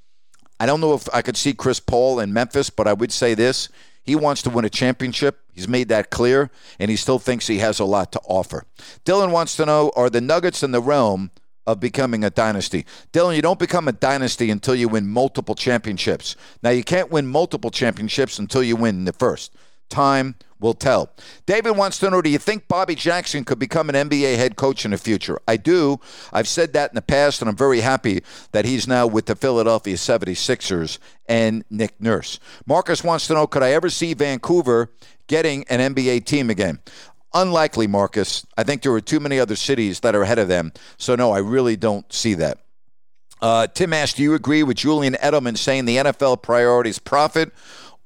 I 0.59 0.65
don't 0.65 0.81
know 0.81 0.93
if 0.93 1.07
I 1.13 1.21
could 1.21 1.37
see 1.37 1.53
Chris 1.53 1.79
Paul 1.79 2.19
in 2.19 2.33
Memphis, 2.33 2.69
but 2.69 2.87
I 2.87 2.93
would 2.93 3.11
say 3.11 3.33
this. 3.33 3.69
He 4.03 4.15
wants 4.15 4.41
to 4.43 4.49
win 4.49 4.65
a 4.65 4.69
championship. 4.69 5.39
He's 5.53 5.67
made 5.67 5.89
that 5.89 6.09
clear, 6.09 6.49
and 6.79 6.89
he 6.89 6.97
still 6.97 7.19
thinks 7.19 7.47
he 7.47 7.59
has 7.59 7.79
a 7.79 7.85
lot 7.85 8.11
to 8.13 8.21
offer. 8.25 8.65
Dylan 9.05 9.31
wants 9.31 9.55
to 9.57 9.65
know 9.65 9.91
Are 9.95 10.09
the 10.09 10.21
Nuggets 10.21 10.63
in 10.63 10.71
the 10.71 10.81
realm 10.81 11.31
of 11.67 11.79
becoming 11.79 12.23
a 12.23 12.31
dynasty. 12.31 12.85
Dylan, 13.13 13.35
you 13.35 13.43
don't 13.43 13.59
become 13.59 13.87
a 13.87 13.91
dynasty 13.91 14.49
until 14.49 14.73
you 14.73 14.89
win 14.89 15.07
multiple 15.07 15.53
championships. 15.53 16.35
Now, 16.63 16.71
you 16.71 16.83
can't 16.83 17.11
win 17.11 17.27
multiple 17.27 17.69
championships 17.69 18.39
until 18.39 18.63
you 18.63 18.75
win 18.75 19.05
the 19.05 19.13
first. 19.13 19.53
Time 19.89 20.35
will 20.59 20.73
tell. 20.73 21.11
David 21.45 21.71
wants 21.71 21.97
to 21.99 22.09
know 22.09 22.21
Do 22.21 22.29
you 22.29 22.37
think 22.37 22.67
Bobby 22.67 22.95
Jackson 22.95 23.43
could 23.43 23.59
become 23.59 23.89
an 23.89 24.09
NBA 24.09 24.35
head 24.35 24.55
coach 24.55 24.85
in 24.85 24.91
the 24.91 24.97
future? 24.97 25.39
I 25.47 25.57
do. 25.57 25.99
I've 26.33 26.47
said 26.47 26.73
that 26.73 26.91
in 26.91 26.95
the 26.95 27.01
past, 27.01 27.41
and 27.41 27.49
I'm 27.49 27.55
very 27.55 27.81
happy 27.81 28.23
that 28.51 28.65
he's 28.65 28.87
now 28.87 29.07
with 29.07 29.25
the 29.25 29.35
Philadelphia 29.35 29.95
76ers 29.95 30.99
and 31.27 31.63
Nick 31.69 31.99
Nurse. 32.01 32.39
Marcus 32.65 33.03
wants 33.03 33.27
to 33.27 33.33
know 33.33 33.47
Could 33.47 33.63
I 33.63 33.71
ever 33.71 33.89
see 33.89 34.13
Vancouver 34.13 34.91
getting 35.27 35.65
an 35.69 35.93
NBA 35.93 36.25
team 36.25 36.49
again? 36.49 36.79
Unlikely, 37.33 37.85
Marcus. 37.85 38.45
I 38.57 38.63
think 38.63 38.81
there 38.81 38.91
are 38.93 39.01
too 39.01 39.19
many 39.19 39.39
other 39.39 39.55
cities 39.55 39.99
that 39.99 40.15
are 40.15 40.23
ahead 40.23 40.39
of 40.39 40.47
them. 40.47 40.73
So, 40.97 41.15
no, 41.15 41.31
I 41.31 41.37
really 41.39 41.75
don't 41.75 42.11
see 42.11 42.33
that. 42.35 42.57
Uh, 43.41 43.67
Tim 43.67 43.93
asked, 43.93 44.17
Do 44.17 44.23
you 44.23 44.33
agree 44.33 44.63
with 44.63 44.77
Julian 44.77 45.13
Edelman 45.13 45.57
saying 45.57 45.85
the 45.85 45.97
NFL 45.97 46.41
priority 46.41 46.89
is 46.89 46.99
profit 46.99 47.53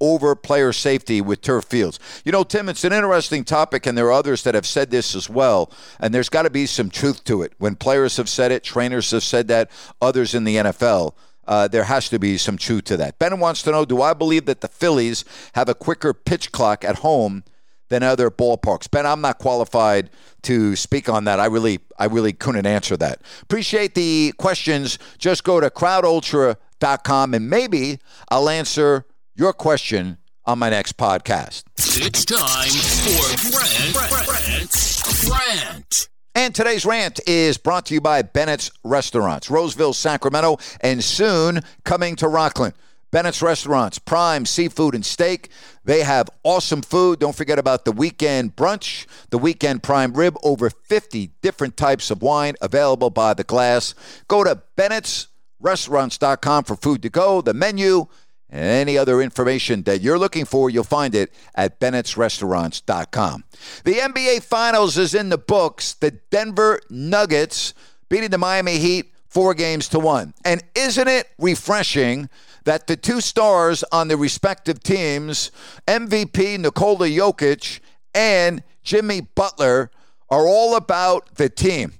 over 0.03 0.35
player 0.35 0.73
safety 0.73 1.21
with 1.21 1.41
turf 1.41 1.63
fields. 1.63 1.97
You 2.25 2.33
know, 2.33 2.43
Tim, 2.43 2.67
it's 2.67 2.83
an 2.83 2.91
interesting 2.91 3.45
topic, 3.45 3.85
and 3.85 3.97
there 3.97 4.07
are 4.07 4.11
others 4.11 4.43
that 4.43 4.53
have 4.53 4.67
said 4.67 4.91
this 4.91 5.15
as 5.15 5.29
well. 5.29 5.71
And 5.97 6.13
there's 6.13 6.27
got 6.27 6.41
to 6.41 6.49
be 6.49 6.65
some 6.65 6.89
truth 6.89 7.23
to 7.23 7.41
it. 7.41 7.53
When 7.57 7.75
players 7.75 8.17
have 8.17 8.27
said 8.27 8.51
it, 8.51 8.63
trainers 8.63 9.11
have 9.11 9.23
said 9.23 9.47
that, 9.47 9.71
others 10.01 10.35
in 10.35 10.43
the 10.43 10.57
NFL. 10.57 11.13
Uh, 11.47 11.69
there 11.69 11.85
has 11.85 12.09
to 12.09 12.19
be 12.19 12.37
some 12.37 12.57
truth 12.57 12.83
to 12.85 12.97
that. 12.97 13.17
Ben 13.17 13.39
wants 13.39 13.63
to 13.63 13.71
know 13.71 13.85
Do 13.85 14.01
I 14.01 14.13
believe 14.13 14.45
that 14.45 14.61
the 14.61 14.67
Phillies 14.67 15.23
have 15.55 15.69
a 15.69 15.75
quicker 15.75 16.13
pitch 16.13 16.51
clock 16.51 16.83
at 16.83 16.97
home 16.97 17.45
than 17.87 18.03
other 18.03 18.29
ballparks? 18.29 18.91
Ben, 18.91 19.05
I'm 19.05 19.21
not 19.21 19.39
qualified 19.39 20.09
to 20.43 20.75
speak 20.75 21.07
on 21.07 21.23
that. 21.25 21.39
I 21.39 21.45
really, 21.45 21.79
I 21.97 22.05
really 22.05 22.33
couldn't 22.33 22.65
answer 22.65 22.97
that. 22.97 23.21
Appreciate 23.41 23.95
the 23.95 24.33
questions. 24.37 24.99
Just 25.17 25.45
go 25.45 25.61
to 25.61 25.69
crowdultra.com 25.69 27.33
and 27.33 27.49
maybe 27.49 27.99
I'll 28.29 28.49
answer 28.49 29.05
your 29.35 29.53
question 29.53 30.17
on 30.45 30.59
my 30.59 30.69
next 30.69 30.97
podcast. 30.97 31.63
It's 31.77 32.25
time 32.25 32.69
for 32.69 33.51
Grant, 33.51 33.93
Grant, 34.27 35.29
Rant. 35.29 36.09
And 36.35 36.55
today's 36.55 36.85
rant 36.85 37.19
is 37.27 37.57
brought 37.57 37.85
to 37.87 37.93
you 37.93 38.01
by 38.01 38.23
Bennett's 38.23 38.71
Restaurants, 38.83 39.49
Roseville, 39.51 39.93
Sacramento, 39.93 40.57
and 40.81 41.03
soon 41.03 41.61
coming 41.83 42.15
to 42.17 42.25
Rocklin. 42.25 42.73
Bennett's 43.11 43.43
Restaurants, 43.43 43.99
Prime 43.99 44.47
Seafood 44.47 44.95
and 44.95 45.05
Steak. 45.05 45.49
They 45.85 46.01
have 46.01 46.31
awesome 46.43 46.81
food. 46.81 47.19
Don't 47.19 47.35
forget 47.35 47.59
about 47.59 47.85
the 47.85 47.91
weekend 47.91 48.55
brunch, 48.55 49.05
the 49.29 49.37
weekend 49.37 49.83
prime 49.83 50.13
rib, 50.13 50.35
over 50.43 50.71
50 50.71 51.27
different 51.43 51.77
types 51.77 52.09
of 52.09 52.23
wine 52.23 52.55
available 52.59 53.11
by 53.11 53.35
the 53.35 53.43
glass. 53.43 53.93
Go 54.27 54.43
to 54.43 54.63
bennettsrestaurants.com 54.75 56.63
for 56.63 56.75
food 56.75 57.03
to 57.03 57.09
go, 57.09 57.41
the 57.41 57.53
menu, 57.53 58.07
and 58.53 58.61
any 58.61 58.99
other 58.99 59.19
information 59.19 59.81
that 59.83 60.01
you're 60.01 60.19
looking 60.19 60.45
for, 60.45 60.69
you'll 60.69 60.83
find 60.83 61.15
it 61.15 61.33
at 61.55 61.79
bennettsrestaurants.com. 61.79 63.43
The 63.83 63.93
NBA 63.93 64.43
Finals 64.43 64.95
is 64.95 65.15
in 65.15 65.29
the 65.29 65.39
books. 65.39 65.93
The 65.93 66.11
Denver 66.29 66.79
Nuggets 66.87 67.73
beating 68.09 68.29
the 68.29 68.37
Miami 68.37 68.77
Heat 68.77 69.11
four 69.27 69.55
games 69.55 69.89
to 69.89 69.99
one. 69.99 70.35
And 70.45 70.63
isn't 70.75 71.07
it 71.07 71.29
refreshing 71.39 72.29
that 72.65 72.85
the 72.85 72.95
two 72.95 73.21
stars 73.21 73.83
on 73.91 74.07
the 74.07 74.17
respective 74.17 74.83
teams, 74.83 75.49
MVP 75.87 76.59
Nikola 76.59 77.07
Jokic 77.07 77.79
and 78.13 78.61
Jimmy 78.83 79.21
Butler, 79.21 79.89
are 80.29 80.47
all 80.47 80.75
about 80.75 81.35
the 81.35 81.49
team? 81.49 81.93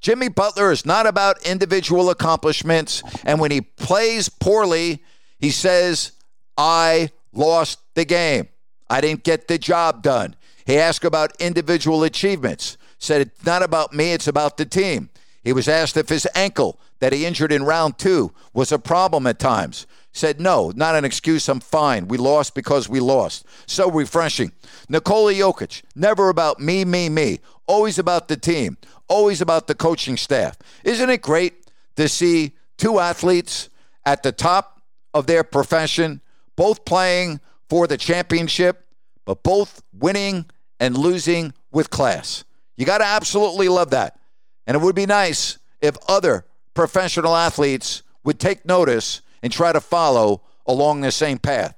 Jimmy 0.00 0.28
Butler 0.28 0.72
is 0.72 0.84
not 0.84 1.06
about 1.06 1.46
individual 1.46 2.10
accomplishments. 2.10 3.04
And 3.24 3.38
when 3.38 3.52
he 3.52 3.60
plays 3.60 4.28
poorly, 4.28 5.04
he 5.40 5.50
says, 5.50 6.12
I 6.56 7.10
lost 7.32 7.78
the 7.94 8.04
game. 8.04 8.48
I 8.88 9.00
didn't 9.00 9.24
get 9.24 9.48
the 9.48 9.58
job 9.58 10.02
done. 10.02 10.36
He 10.66 10.76
asked 10.76 11.04
about 11.04 11.40
individual 11.40 12.02
achievements. 12.04 12.76
Said, 12.98 13.22
it's 13.22 13.46
not 13.46 13.62
about 13.62 13.94
me, 13.94 14.12
it's 14.12 14.28
about 14.28 14.58
the 14.58 14.66
team. 14.66 15.08
He 15.42 15.54
was 15.54 15.68
asked 15.68 15.96
if 15.96 16.10
his 16.10 16.28
ankle 16.34 16.78
that 16.98 17.14
he 17.14 17.24
injured 17.24 17.50
in 17.50 17.64
round 17.64 17.98
two 17.98 18.32
was 18.52 18.70
a 18.70 18.78
problem 18.78 19.26
at 19.26 19.38
times. 19.38 19.86
Said, 20.12 20.40
no, 20.40 20.70
not 20.74 20.96
an 20.96 21.04
excuse. 21.04 21.48
I'm 21.48 21.60
fine. 21.60 22.08
We 22.08 22.18
lost 22.18 22.54
because 22.54 22.88
we 22.88 23.00
lost. 23.00 23.46
So 23.66 23.90
refreshing. 23.90 24.52
Nikola 24.88 25.32
Jokic, 25.32 25.82
never 25.94 26.28
about 26.28 26.60
me, 26.60 26.84
me, 26.84 27.08
me. 27.08 27.38
Always 27.66 27.98
about 27.98 28.28
the 28.28 28.36
team. 28.36 28.76
Always 29.08 29.40
about 29.40 29.66
the 29.66 29.74
coaching 29.74 30.16
staff. 30.16 30.58
Isn't 30.84 31.10
it 31.10 31.22
great 31.22 31.66
to 31.96 32.08
see 32.08 32.52
two 32.76 32.98
athletes 32.98 33.70
at 34.04 34.22
the 34.22 34.32
top 34.32 34.79
of 35.14 35.26
their 35.26 35.44
profession, 35.44 36.20
both 36.56 36.84
playing 36.84 37.40
for 37.68 37.86
the 37.86 37.96
championship, 37.96 38.86
but 39.24 39.42
both 39.42 39.82
winning 39.92 40.46
and 40.78 40.96
losing 40.96 41.52
with 41.70 41.90
class? 41.90 42.44
You 42.76 42.86
got 42.86 42.98
to 42.98 43.06
absolutely 43.06 43.68
love 43.68 43.90
that. 43.90 44.18
And 44.66 44.76
it 44.76 44.80
would 44.80 44.96
be 44.96 45.06
nice 45.06 45.58
if 45.80 45.96
other 46.08 46.46
professional 46.74 47.36
athletes 47.36 48.02
would 48.24 48.38
take 48.38 48.64
notice 48.64 49.22
and 49.42 49.52
try 49.52 49.72
to 49.72 49.80
follow 49.80 50.42
along 50.66 51.00
the 51.00 51.12
same 51.12 51.38
path. 51.38 51.74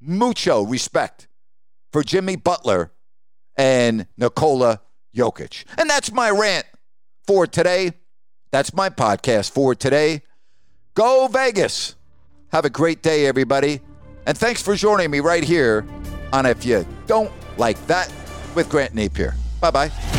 Mucho 0.00 0.62
respect 0.62 1.28
for 1.92 2.02
Jimmy 2.02 2.36
Butler 2.36 2.92
and 3.56 4.06
Nikola 4.16 4.80
Jokic. 5.14 5.64
And 5.76 5.88
that's 5.88 6.12
my 6.12 6.30
rant 6.30 6.66
for 7.26 7.46
today. 7.46 7.92
That's 8.50 8.72
my 8.72 8.88
podcast 8.88 9.50
for 9.50 9.74
today. 9.74 10.22
Go 10.94 11.28
Vegas. 11.28 11.94
Have 12.50 12.64
a 12.64 12.70
great 12.70 13.02
day, 13.02 13.26
everybody. 13.26 13.80
And 14.26 14.36
thanks 14.36 14.62
for 14.62 14.74
joining 14.74 15.10
me 15.10 15.20
right 15.20 15.44
here 15.44 15.86
on 16.32 16.46
If 16.46 16.64
You 16.64 16.86
Don't 17.06 17.32
Like 17.56 17.84
That 17.86 18.12
with 18.54 18.68
Grant 18.68 18.94
Napear. 18.94 19.34
Bye 19.60 19.70
bye. 19.70 20.17